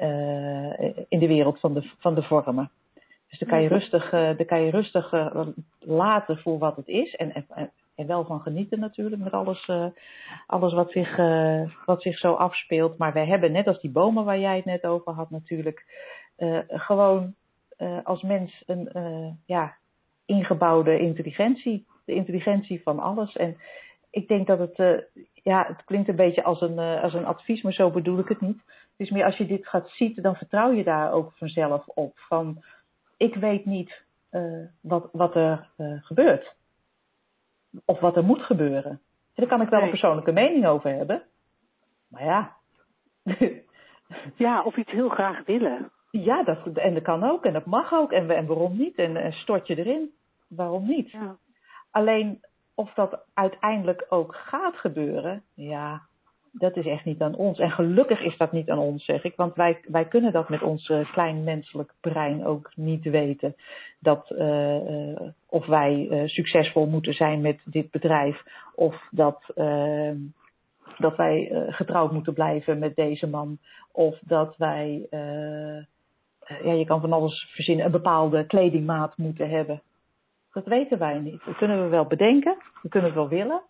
[1.08, 2.70] in de wereld van de, van de vormen.
[3.28, 5.12] Dus dan kan je rustig, dan kan je rustig
[5.78, 7.14] laten voor wat het is.
[7.14, 9.70] En, en, en wel van genieten natuurlijk met alles,
[10.46, 11.16] alles wat, zich,
[11.84, 12.98] wat zich zo afspeelt.
[12.98, 15.84] Maar wij hebben net als die bomen waar jij het net over had natuurlijk,
[16.68, 17.34] gewoon
[18.04, 18.90] als mens een
[19.46, 19.74] ja,
[20.26, 21.86] ingebouwde intelligentie.
[22.04, 23.36] De intelligentie van alles.
[23.36, 23.56] En
[24.10, 25.04] ik denk dat het,
[25.42, 28.40] ja, het klinkt een beetje als een, als een advies, maar zo bedoel ik het
[28.40, 28.62] niet.
[28.66, 32.18] Het is meer als je dit gaat zien, dan vertrouw je daar ook vanzelf op.
[32.18, 32.64] Van,
[33.16, 34.02] ik weet niet
[34.80, 35.68] wat, wat er
[36.00, 36.54] gebeurt.
[37.84, 38.90] Of wat er moet gebeuren.
[38.90, 39.00] En
[39.34, 41.22] daar kan ik wel een persoonlijke mening over hebben.
[42.08, 42.52] Maar ja.
[44.44, 45.90] ja, of iets heel graag willen.
[46.10, 47.44] Ja, dat, en dat kan ook.
[47.44, 48.12] En dat mag ook.
[48.12, 48.96] En, en waarom niet?
[48.96, 50.10] En, en stort je erin.
[50.48, 51.10] Waarom niet?
[51.10, 51.36] Ja.
[51.90, 52.40] Alleen
[52.74, 56.02] of dat uiteindelijk ook gaat gebeuren, ja,
[56.58, 57.58] dat is echt niet aan ons.
[57.58, 59.36] En gelukkig is dat niet aan ons, zeg ik.
[59.36, 63.54] Want wij, wij kunnen dat met ons uh, klein menselijk brein ook niet weten.
[63.98, 68.42] Dat, uh, uh, of wij succesvol moeten zijn met dit bedrijf.
[68.74, 69.42] Of dat,
[70.98, 73.58] dat wij getrouwd moeten blijven met deze man.
[73.92, 75.06] Of dat wij,
[76.62, 79.82] ja, je kan van alles verzinnen, een bepaalde kledingmaat moeten hebben.
[80.52, 81.44] Dat weten wij niet.
[81.44, 82.56] Dat kunnen we wel bedenken.
[82.82, 83.62] We kunnen het wel willen.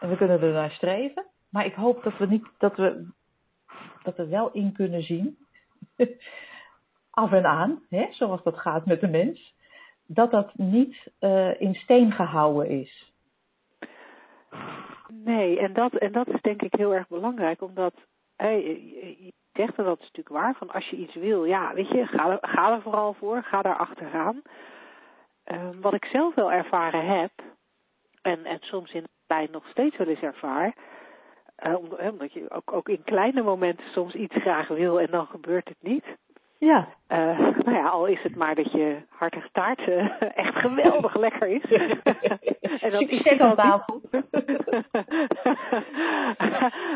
[0.00, 1.24] En we kunnen er naar streven.
[1.50, 3.08] Maar ik hoop dat we niet dat we
[4.02, 5.38] dat we wel in kunnen zien,
[7.10, 9.54] af en aan, hè, zoals dat gaat met de mens,
[10.06, 13.12] dat dat niet uh, in steen gehouden is.
[15.08, 17.94] Nee, en dat, en dat is denk ik heel erg belangrijk, omdat
[18.36, 18.60] hey,
[19.18, 22.06] je zegt en dat is natuurlijk waar, van als je iets wil, ja, weet je,
[22.06, 24.42] ga, ga er vooral voor, ga daar achteraan.
[25.46, 27.30] Uh, wat ik zelf wel ervaren heb,
[28.22, 30.74] en, en soms in het nog steeds wel eens ervaar,
[31.66, 35.68] uh, omdat je ook, ook in kleine momenten soms iets graag wil en dan gebeurt
[35.68, 36.04] het niet.
[36.60, 36.88] Ja.
[37.08, 41.46] Uh, nou ja, al is het maar dat je hartige taart uh, echt geweldig lekker
[41.48, 41.62] is.
[42.84, 44.00] en dat is tafel.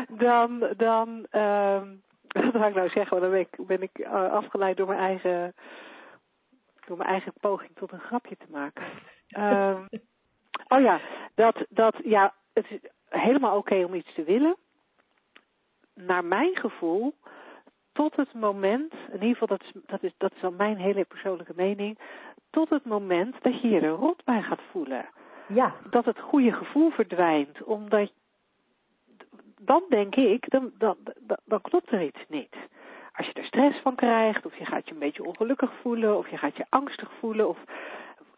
[0.07, 1.81] dan, dan, uh,
[2.27, 3.21] wat ga ik nou zeggen?
[3.21, 5.53] Dan ben ik, ben ik afgeleid door mijn eigen,
[6.85, 8.85] door mijn eigen poging tot een grapje te maken.
[9.37, 9.87] Um,
[10.67, 10.99] oh ja,
[11.35, 12.79] dat, dat, ja, het is
[13.19, 14.55] helemaal oké om iets te willen.
[15.93, 17.15] Naar mijn gevoel,
[17.91, 21.05] tot het moment, in ieder geval dat is, dat is, dat is dan mijn hele
[21.05, 21.99] persoonlijke mening,
[22.49, 25.05] tot het moment dat je je er rot bij gaat voelen.
[25.47, 25.75] Ja.
[25.89, 28.11] Dat het goede gevoel verdwijnt, omdat
[29.65, 32.55] dan denk ik, dan, dan, dan, dan klopt er iets niet.
[33.13, 36.29] Als je er stress van krijgt, of je gaat je een beetje ongelukkig voelen, of
[36.29, 37.57] je gaat je angstig voelen, of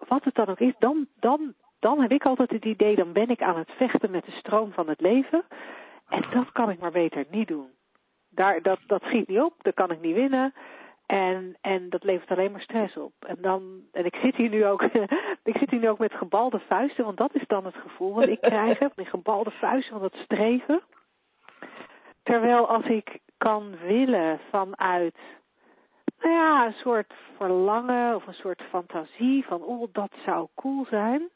[0.07, 3.29] wat het dan ook is, dan, dan dan heb ik altijd het idee, dan ben
[3.29, 5.43] ik aan het vechten met de stroom van het leven.
[6.09, 7.69] En dat kan ik maar beter niet doen.
[8.29, 10.53] Daar, dat, dat schiet niet op, dat kan ik niet winnen.
[11.05, 13.13] En, en dat levert alleen maar stress op.
[13.19, 14.83] En dan, en ik zit hier nu ook,
[15.43, 18.27] ik zit hier nu ook met gebalde vuisten, want dat is dan het gevoel wat
[18.27, 20.81] ik krijg, met gebalde vuisten van het streven.
[22.23, 25.15] Terwijl als ik kan willen vanuit,
[26.19, 31.29] nou ja, een soort verlangen of een soort fantasie van, oh, dat zou cool zijn.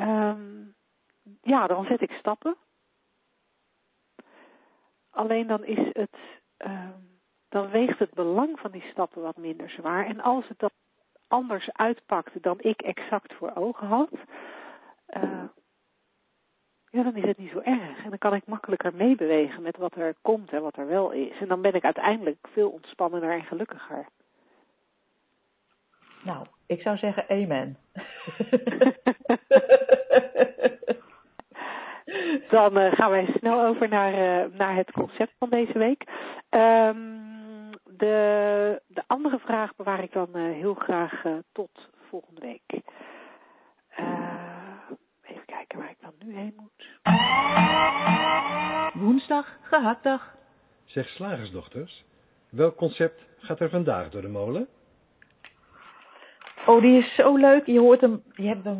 [0.00, 0.74] Um,
[1.42, 2.56] ja, dan zet ik stappen.
[5.10, 6.16] Alleen dan is het,
[6.58, 10.06] um, dan weegt het belang van die stappen wat minder zwaar.
[10.06, 10.70] En als het dan
[11.28, 14.10] anders uitpakt dan ik exact voor ogen had,
[15.16, 15.44] uh,
[16.90, 18.04] ja, dan is het niet zo erg.
[18.04, 21.40] En dan kan ik makkelijker meebewegen met wat er komt en wat er wel is.
[21.40, 24.06] En dan ben ik uiteindelijk veel ontspannender en gelukkiger.
[26.26, 27.76] Nou, ik zou zeggen amen.
[32.50, 36.04] Dan uh, gaan wij snel over naar, uh, naar het concept van deze week.
[36.50, 41.22] Um, de, de andere vraag bewaar ik dan uh, heel graag
[41.52, 42.82] tot volgende week.
[45.22, 46.98] even kijken waar ik dan nu heen moet.
[49.02, 50.34] Woensdag, gehaktdag.
[50.84, 52.04] Zeg slagersdochters,
[52.50, 54.68] welk concept gaat er vandaag door de molen?
[56.66, 57.66] Oh, die is zo leuk.
[57.66, 58.78] Je hoort hem, je hebt hem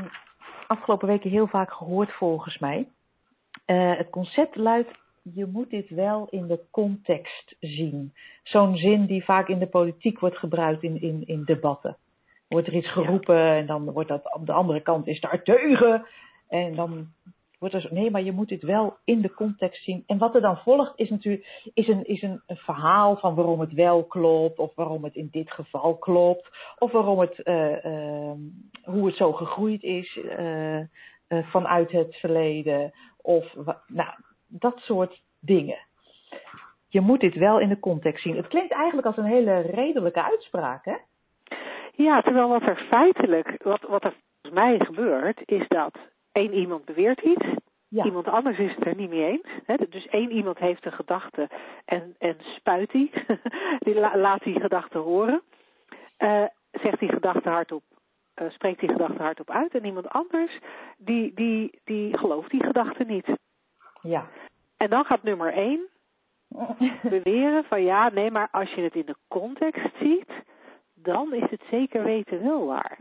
[0.66, 2.88] afgelopen weken heel vaak gehoord volgens mij.
[3.66, 4.90] Uh, het concept luidt,
[5.22, 8.12] je moet dit wel in de context zien.
[8.42, 11.96] Zo'n zin die vaak in de politiek wordt gebruikt in, in, in debatten.
[12.48, 16.06] Wordt er iets geroepen en dan wordt dat op de andere kant is daar tegen.
[16.48, 17.06] En dan
[17.58, 20.02] wordt er nee, maar je moet dit wel in de context zien.
[20.06, 23.72] En wat er dan volgt is natuurlijk is een, is een, verhaal van waarom het
[23.72, 24.58] wel klopt.
[24.58, 26.48] Of waarom het in dit geval klopt.
[26.78, 28.32] Of waarom het, uh, uh,
[28.84, 30.80] hoe het zo gegroeid is uh,
[31.28, 32.92] vanuit het verleden.
[33.22, 33.54] Of
[33.86, 34.10] nou,
[34.46, 35.78] dat soort dingen.
[36.88, 38.36] Je moet dit wel in de context zien.
[38.36, 40.96] Het klinkt eigenlijk als een hele redelijke uitspraak, hè?
[41.92, 45.98] Ja, terwijl wat er feitelijk, wat, wat er volgens mij gebeurt, is dat
[46.36, 47.46] één iemand beweert iets,
[47.88, 48.04] ja.
[48.04, 49.48] iemand anders is het er niet mee eens.
[49.66, 49.74] Hè?
[49.88, 51.48] Dus één iemand heeft een gedachte
[51.84, 53.10] en, en spuit die,
[53.84, 55.42] die laat die gedachte horen.
[56.18, 57.82] Uh, zegt die gedachte hardop,
[58.42, 59.74] uh, spreekt die gedachte hardop uit.
[59.74, 60.58] En iemand anders,
[60.96, 63.26] die, die, die gelooft die gedachte niet.
[64.00, 64.26] Ja.
[64.76, 65.88] En dan gaat nummer één
[67.14, 70.32] beweren van ja, nee, maar als je het in de context ziet,
[70.94, 72.98] dan is het zeker weten wel waar.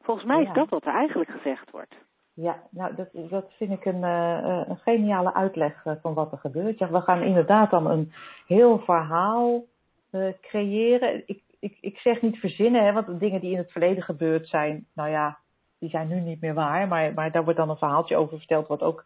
[0.00, 1.94] Volgens mij is dat wat er eigenlijk gezegd wordt.
[2.34, 6.78] Ja, nou dat, dat vind ik een, uh, een geniale uitleg van wat er gebeurt.
[6.78, 8.12] Ja, we gaan inderdaad dan een
[8.46, 9.64] heel verhaal
[10.10, 11.22] uh, creëren.
[11.26, 14.48] Ik, ik, ik zeg niet verzinnen, hè, want de dingen die in het verleden gebeurd
[14.48, 15.38] zijn, nou ja,
[15.78, 16.88] die zijn nu niet meer waar.
[16.88, 19.04] Maar, maar daar wordt dan een verhaaltje over verteld, wat ook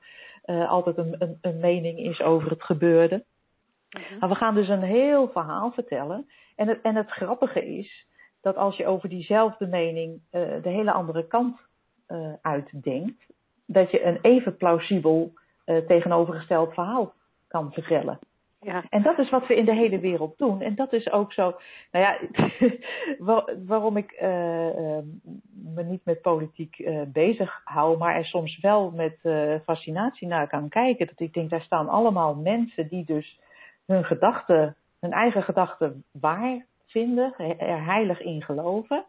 [0.68, 3.24] altijd een, een, een, mening is over het gebeurde.
[3.90, 4.18] Mhm.
[4.18, 6.30] Maar we gaan dus een heel verhaal vertellen.
[6.56, 8.06] En het, en het grappige is
[8.40, 11.60] dat als je over diezelfde mening de hele andere kant
[12.08, 13.26] uh, uitdenkt,
[13.66, 15.32] dat je een even plausibel
[15.86, 17.12] tegenovergesteld verhaal
[17.48, 18.18] kan vertellen.
[18.66, 18.84] Ja.
[18.88, 20.60] En dat is wat we in de hele wereld doen.
[20.60, 21.54] En dat is ook zo.
[21.90, 22.18] Nou ja,
[23.66, 24.98] waarom ik uh, uh,
[25.74, 29.18] me niet met politiek uh, bezig hou, maar er soms wel met
[29.64, 31.06] fascinatie naar kan kijken.
[31.06, 33.40] Dat ik denk, daar staan allemaal mensen die dus
[33.86, 39.04] hun gedachten, hun eigen gedachten waar vinden, er heilig in geloven.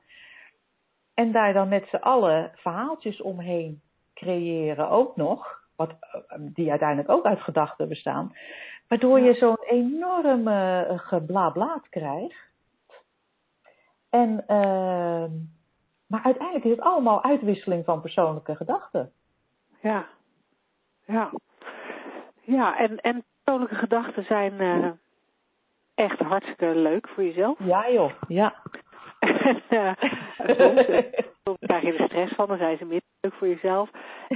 [1.17, 3.81] En daar dan met z'n allen verhaaltjes omheen
[4.13, 5.65] creëren ook nog.
[5.75, 5.93] Wat,
[6.37, 8.35] die uiteindelijk ook uit gedachten bestaan.
[8.87, 12.51] Waardoor je zo'n enorme uh, geblablaat krijgt.
[14.09, 15.25] En, uh,
[16.07, 19.11] maar uiteindelijk is het allemaal uitwisseling van persoonlijke gedachten.
[19.81, 20.05] Ja,
[21.05, 21.31] ja.
[22.41, 24.91] Ja, en, en persoonlijke gedachten zijn uh,
[25.95, 27.59] echt hartstikke leuk voor jezelf.
[27.59, 28.55] Ja joh, ja.
[29.47, 29.95] En,
[30.57, 30.85] soms,
[31.43, 33.89] soms krijg je er stress van, dan zijn ze minder leuk voor jezelf.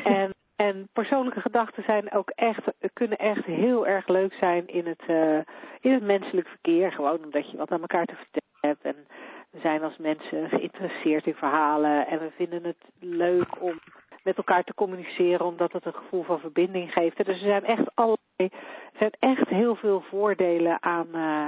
[0.04, 0.32] En
[0.68, 5.40] en persoonlijke gedachten zijn ook echt, kunnen echt heel erg leuk zijn in het, uh,
[5.80, 6.92] in het menselijk verkeer.
[6.92, 8.84] Gewoon omdat je wat aan elkaar te vertellen hebt.
[8.84, 9.08] En
[9.52, 12.08] we zijn als mensen geïnteresseerd in verhalen.
[12.08, 13.80] En we vinden het leuk om
[14.24, 17.18] met elkaar te communiceren, omdat het een gevoel van verbinding geeft.
[17.18, 21.48] Dus er zijn echt allerlei, er zijn echt heel veel voordelen aan, uh,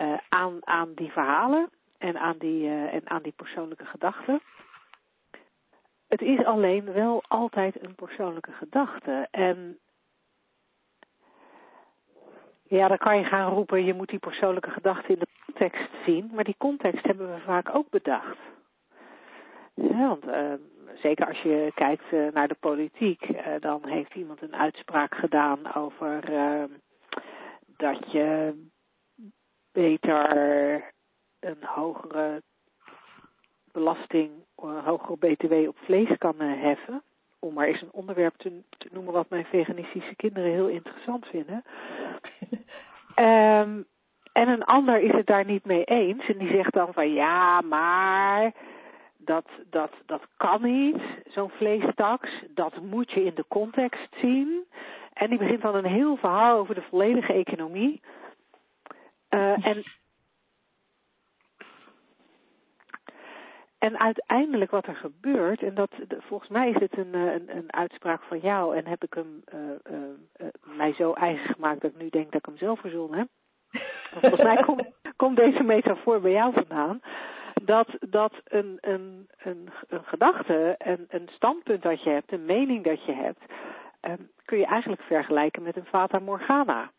[0.00, 4.40] uh, aan, aan die verhalen en aan die, en aan die persoonlijke gedachten.
[6.08, 9.28] Het is alleen wel altijd een persoonlijke gedachte.
[9.30, 9.78] En
[12.62, 16.30] ja, dan kan je gaan roepen, je moet die persoonlijke gedachte in de context zien.
[16.34, 18.38] Maar die context hebben we vaak ook bedacht.
[19.74, 20.52] Ja, want uh,
[21.02, 23.26] zeker als je kijkt uh, naar de politiek,
[23.60, 26.20] dan heeft iemand een uitspraak gedaan over
[27.76, 28.54] dat je
[29.72, 30.92] beter
[31.40, 32.42] een hogere
[33.72, 37.02] belasting, een eh, hogere btw op vlees kan eh, heffen.
[37.38, 41.64] Om maar eens een onderwerp te, te noemen wat mijn veganistische kinderen heel interessant vinden.
[43.16, 43.86] um,
[44.40, 46.28] en een ander is het daar niet mee eens.
[46.28, 48.52] En die zegt dan van ja, maar
[49.16, 52.30] dat, dat, dat kan niet, zo'n vleestaks.
[52.48, 54.64] Dat moet je in de context zien.
[55.12, 58.00] En die begint dan een heel verhaal over de volledige economie.
[59.30, 59.84] Uh, en
[63.78, 67.72] En uiteindelijk wat er gebeurt, en dat volgens mij is het een, eh, een, een
[67.72, 69.60] uitspraak van jou, en heb ik hem uh,
[69.92, 69.98] uh,
[70.40, 73.28] uh, mij zo eigen gemaakt dat ik nu denk dat ik hem zelf verzonnen heb.
[74.10, 74.64] volgens mij
[75.16, 77.00] komt, deze metafoor bij jou vandaan.
[77.62, 82.84] Dat, dat een, een, een, een gedachte, een, een standpunt dat je hebt, een mening
[82.84, 83.40] dat je hebt,
[84.00, 86.90] um, kun je eigenlijk vergelijken met een Fata Morgana.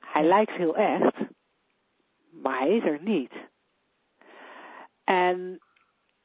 [0.00, 1.16] Hij lijkt heel echt,
[2.30, 3.32] maar hij is er niet.
[5.10, 5.60] En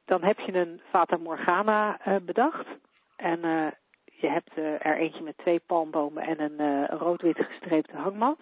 [0.06, 2.68] dan heb je een Fata Morgana uh, bedacht.
[3.16, 3.68] En uh,
[4.06, 8.38] je hebt uh, er eentje met twee palmbomen en een rood-wit gestreepte hangmat.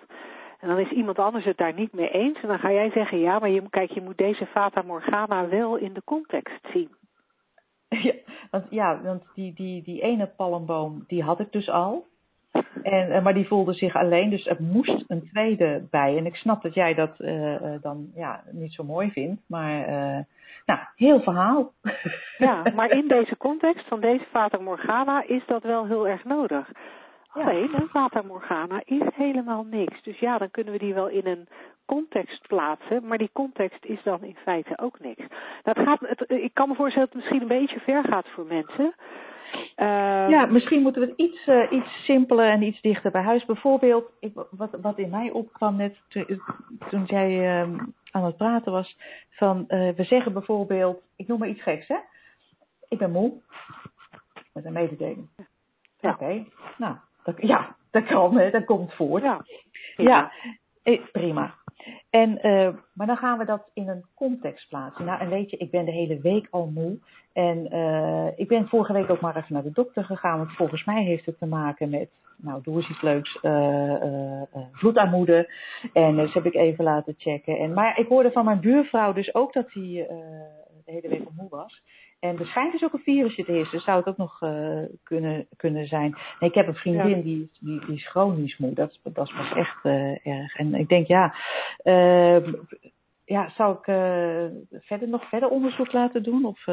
[0.60, 2.42] En dan is iemand anders het daar niet mee eens.
[2.42, 5.76] En dan ga jij zeggen, ja, maar je, kijk, je moet deze Fata Morgana wel
[5.76, 6.90] in de context zien.
[8.04, 8.14] Ja,
[8.52, 12.06] want, ja, want die, die, die ene palmboom, die had ik dus al.
[12.84, 16.18] En, eh, maar die voelde zich alleen, dus er moest een tweede bij.
[16.18, 17.18] En ik snap dat jij dat
[17.82, 19.88] dan ja, niet zo mooi vindt, maar
[20.66, 21.72] nou, heel verhaal.
[22.38, 26.70] Ja, maar in deze context van deze Fata Morgana is dat wel heel erg nodig.
[27.34, 27.80] Alleen, ja.
[27.80, 30.04] een Fata Morgana is helemaal niks.
[30.04, 31.48] Dus ja, dan kunnen we die wel in een
[31.86, 35.24] context plaatsen, maar die context is dan in feite ook niks.
[35.64, 38.46] Dat gaat, het, ik kan me voorstellen dat het misschien een beetje ver gaat voor
[38.46, 38.94] mensen.
[39.54, 43.46] Uh, ja, misschien moeten we het iets, uh, iets simpeler en iets dichter bij huis.
[43.46, 46.42] Bijvoorbeeld, ik, wat, wat in mij opkwam net toen,
[46.90, 47.78] toen jij uh,
[48.12, 48.98] aan het praten was,
[49.30, 51.98] van uh, we zeggen bijvoorbeeld, ik noem maar iets geks hè.
[52.90, 53.34] Ik ben moe.
[54.54, 55.30] Met een mededeling.
[56.00, 56.10] Ja.
[56.10, 56.48] Oké, okay.
[56.78, 59.24] nou, dat, ja, dat kan hè, dat komt voort.
[59.24, 59.46] Ja,
[59.96, 60.32] ja.
[60.84, 61.54] Eh, prima.
[62.14, 65.06] En, uh, maar dan gaan we dat in een context plaatsen.
[65.06, 66.98] Nou, en weet je, ik ben de hele week al moe.
[67.34, 70.38] En uh, ik ben vorige week ook maar even naar de dokter gegaan.
[70.38, 74.42] Want volgens mij heeft het te maken met, nou, doe eens leuks, uh.
[75.94, 77.58] En dus heb ik even laten checken.
[77.58, 80.08] En, maar ik hoorde van mijn buurvrouw dus ook dat hij
[80.86, 81.82] de hele week al moe was.
[82.24, 83.80] En er schijnt dus ook een virusje te heersen.
[83.80, 86.18] Zou het ook nog uh, kunnen, kunnen zijn.
[86.40, 87.24] Nee, ik heb een vriendin ja.
[87.24, 88.74] die, die, die is chronisch moe.
[88.74, 90.56] Dat, dat is pas echt uh, erg.
[90.56, 91.36] En ik denk, ja,
[91.84, 92.54] uh,
[93.26, 93.84] ja zou ik
[94.82, 96.46] verder, nog verder onderzoek laten doen?
[96.46, 96.66] Of,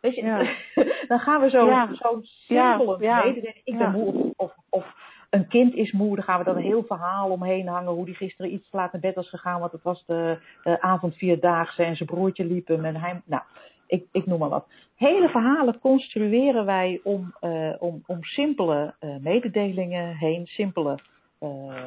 [0.00, 0.38] weet je, ja.
[1.08, 1.94] dan gaan we zo, ja.
[1.94, 3.22] zo simpel ja.
[3.64, 4.94] Ik ben moe of, of, of
[5.30, 7.92] een kind is moe, dan gaan we dan een heel verhaal omheen hangen.
[7.92, 10.80] Hoe die gisteren iets te laat naar bed was gegaan, want het was de, de
[10.80, 12.84] avond vierdaagse en zijn broertje liep hem.
[12.84, 13.42] En hij, nou,
[13.86, 14.66] ik, ik noem maar wat.
[14.96, 20.98] Hele verhalen construeren wij om, uh, om, om simpele uh, mededelingen heen, simpele
[21.40, 21.84] uh,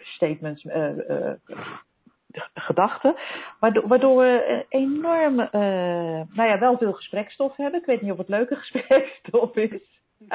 [0.00, 0.66] statements,
[2.54, 3.16] gedachten,
[3.60, 5.34] waardoor, waardoor we enorm,
[6.32, 7.80] nou ja, wel veel gesprekstof hebben.
[7.80, 10.00] Ik weet niet of het leuke gesprekstof is.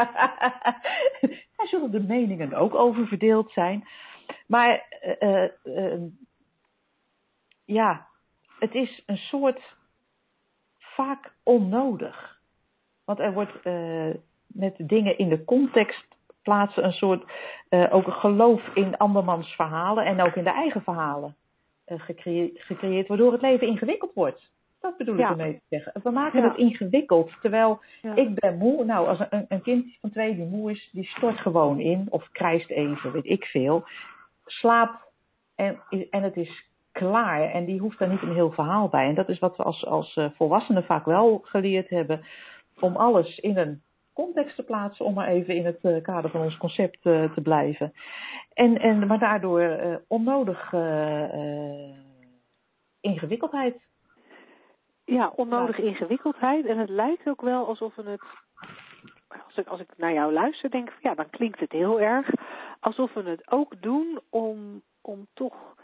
[1.56, 3.88] Daar zullen de meningen ook over verdeeld zijn.
[4.48, 4.86] Maar
[7.66, 8.08] ja,
[8.60, 9.76] het is een soort
[10.96, 12.40] vaak onnodig.
[13.06, 14.14] Want er wordt uh,
[14.48, 16.06] met dingen in de context
[16.42, 17.24] plaatsen een soort
[17.70, 21.36] uh, ook een geloof in andermans verhalen en ook in de eigen verhalen
[21.88, 24.54] uh, gecreëerd, gecreëerd, waardoor het leven ingewikkeld wordt.
[24.82, 25.24] Dat bedoel ja.
[25.24, 26.02] ik ermee te zeggen.
[26.04, 26.48] We maken ja.
[26.48, 27.32] het ingewikkeld.
[27.42, 28.16] Terwijl ja.
[28.16, 28.86] ik ben moe.
[28.86, 32.08] Nou, als een, een kind van twee die moe is, die stort gewoon in.
[32.10, 33.88] Of krijst even, weet ik veel.
[34.46, 35.12] Slaapt
[35.56, 35.80] en,
[36.10, 36.66] en het is
[37.00, 37.52] klaar.
[37.52, 39.08] En die hoeft daar niet een heel verhaal bij.
[39.08, 42.26] En dat is wat we als, als uh, volwassenen vaak wel geleerd hebben.
[42.80, 43.82] Om alles in een
[44.14, 45.06] context te plaatsen.
[45.06, 47.94] Om maar even in het uh, kader van ons concept uh, te blijven.
[48.54, 49.78] En, en, maar daardoor
[50.08, 50.74] onnodig
[53.02, 53.76] ingewikkeldheid.
[55.06, 56.66] Ja, onnodig ingewikkeldheid.
[56.66, 58.22] En het lijkt ook wel alsof we het
[59.46, 62.30] als ik, als ik naar jou luister, denk ik, ja, dan klinkt het heel erg
[62.80, 65.76] alsof we het ook doen om, om toch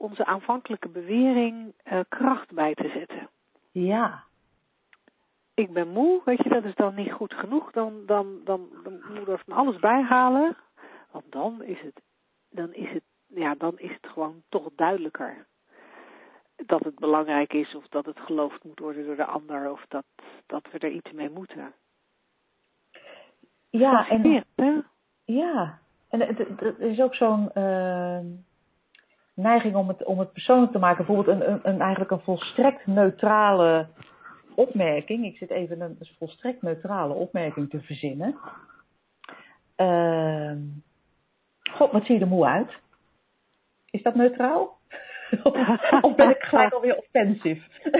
[0.00, 3.28] onze aanvankelijke bewering uh, kracht bij te zetten.
[3.70, 4.22] Ja.
[5.54, 7.70] Ik ben moe, weet je, dat is dan niet goed genoeg.
[7.70, 10.56] Dan, dan, dan, dan moet er van alles bijhalen.
[11.10, 12.00] Want dan is het,
[12.50, 15.46] dan is het, ja, dan is het gewoon toch duidelijker.
[16.56, 20.04] Dat het belangrijk is of dat het geloofd moet worden door de ander of dat,
[20.46, 21.72] dat we er iets mee moeten.
[23.70, 24.44] Ja, en,
[25.24, 25.78] ja.
[26.08, 28.18] En het, is ook zo'n, uh,
[29.34, 31.06] neiging om het, om het persoonlijk te maken.
[31.06, 33.86] Bijvoorbeeld een, een, een, eigenlijk een volstrekt neutrale
[34.54, 35.24] opmerking.
[35.24, 38.36] Ik zit even een, een volstrekt neutrale opmerking te verzinnen.
[39.76, 40.52] Uh,
[41.70, 42.72] God, wat zie je er moe uit?
[43.90, 44.78] Is dat neutraal?
[46.00, 47.66] of ben ik gelijk alweer offensief?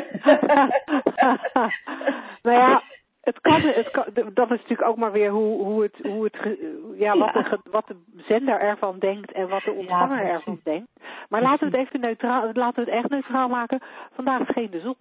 [2.43, 2.83] nou ja,
[3.20, 6.58] het kan, het kan, dat is natuurlijk ook maar weer hoe, hoe het, hoe het,
[6.98, 7.42] ja, wat, ja.
[7.42, 10.88] De, wat de zender ervan denkt en wat de ontvanger ja, ervan denkt.
[11.28, 13.82] Maar laten we het even neutraal, laten we het echt neutraal maken.
[14.12, 14.96] Vandaag scheen de zon.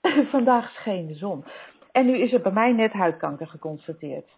[0.30, 1.44] Vandaag scheen de zon.
[1.92, 4.28] En nu is er bij mij net huidkanker geconstateerd.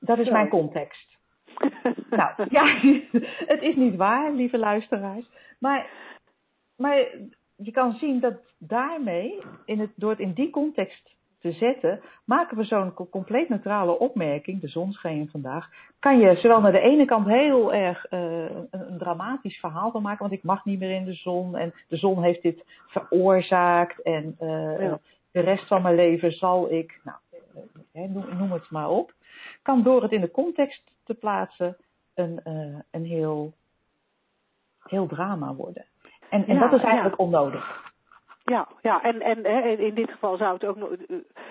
[0.00, 1.16] Dat is mijn context.
[2.10, 2.66] nou, ja,
[3.52, 5.28] het is niet waar, lieve luisteraars.
[5.58, 5.86] Maar,
[6.76, 6.96] maar
[7.56, 12.56] je kan zien dat daarmee, in het, door het in die context te zetten, maken
[12.56, 15.68] we zo'n compleet neutrale opmerking, de zon scheen vandaag,
[15.98, 20.02] kan je zowel naar de ene kant heel erg uh, een, een, dramatisch verhaal van
[20.02, 24.02] maken, want ik mag niet meer in de zon en de zon heeft dit veroorzaakt
[24.02, 24.98] en uh, ja.
[25.30, 27.18] de rest van mijn leven zal ik, nou,
[27.92, 29.12] uh, noem, noem, het maar op,
[29.62, 31.76] kan door het in de context te plaatsen
[32.14, 32.40] een,
[32.90, 33.52] een heel,
[34.82, 35.84] heel drama worden.
[36.30, 37.24] En, en ja, dat is eigenlijk ja.
[37.24, 37.85] onnodig.
[38.50, 40.88] Ja, ja en, en hè, in dit geval zou het ook nog,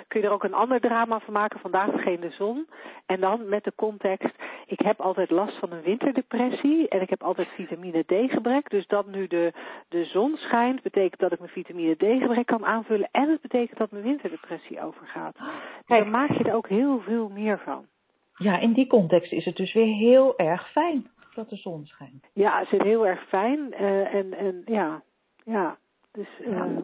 [0.07, 1.59] kun je er ook een ander drama van maken.
[1.59, 2.67] Vandaag scheen de zon.
[3.05, 4.35] En dan met de context,
[4.65, 8.69] ik heb altijd last van een winterdepressie en ik heb altijd vitamine D gebrek.
[8.69, 9.53] Dus dat nu de,
[9.89, 13.09] de zon schijnt, betekent dat ik mijn vitamine D gebrek kan aanvullen.
[13.11, 15.37] En het betekent dat mijn winterdepressie overgaat.
[15.85, 17.85] Dus dan maak je er ook heel veel meer van.
[18.37, 22.25] Ja, in die context is het dus weer heel erg fijn dat de zon schijnt.
[22.33, 23.59] Ja, het is heel erg fijn.
[23.71, 25.01] Uh, en, en ja,
[25.45, 25.77] ja.
[26.15, 26.77] Dus uh,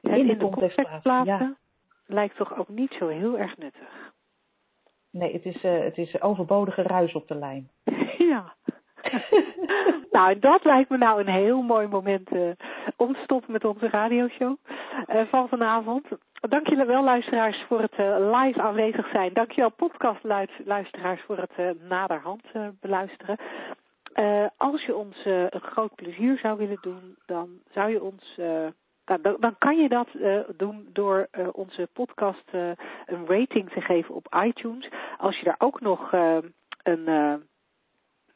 [0.00, 0.14] ja.
[0.14, 1.56] in, de, context, plaatsen ja.
[2.06, 4.12] lijkt toch ook niet zo heel erg nuttig.
[5.10, 7.70] Nee, het is, uh, het is overbodige ruis op de lijn.
[8.32, 8.54] ja.
[10.16, 12.50] nou, dat lijkt me nou een heel mooi moment uh,
[12.96, 14.56] om te stoppen met onze radioshow
[15.06, 16.06] uh, van vanavond.
[16.48, 19.32] Dank jullie wel, luisteraars, voor het uh, live aanwezig zijn.
[19.32, 22.42] Dank je wel, podcastluisteraars, voor het naderhand
[22.80, 23.38] beluisteren.
[24.56, 28.34] Als je ons een groot plezier zou willen doen, dan zou je ons
[29.06, 30.08] nou, dan, dan, kan je dat
[30.56, 32.50] doen door onze podcast
[33.06, 34.88] een rating te geven op iTunes.
[35.18, 36.12] Als je daar ook nog
[36.82, 37.04] een,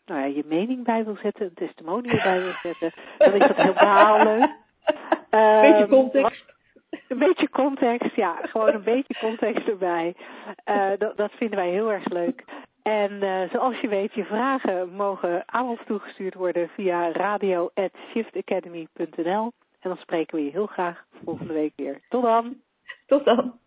[0.09, 3.57] nou ja, je mening bij wil zetten, een testimonial bij wil zetten, dan is dat
[3.57, 4.51] helemaal leuk.
[5.31, 6.57] Een beetje ehm, context.
[7.09, 10.17] Een beetje context, ja, gewoon een beetje context erbij.
[10.99, 12.45] dat, dat vinden wij heel erg leuk.
[12.89, 19.53] En uh, zoals je weet, je vragen mogen aan ons toegestuurd worden via radio.shiftacademy.nl.
[19.81, 22.01] En dan spreken we je heel graag volgende week weer.
[22.09, 22.57] Tot dan.
[23.07, 23.59] Tot dan.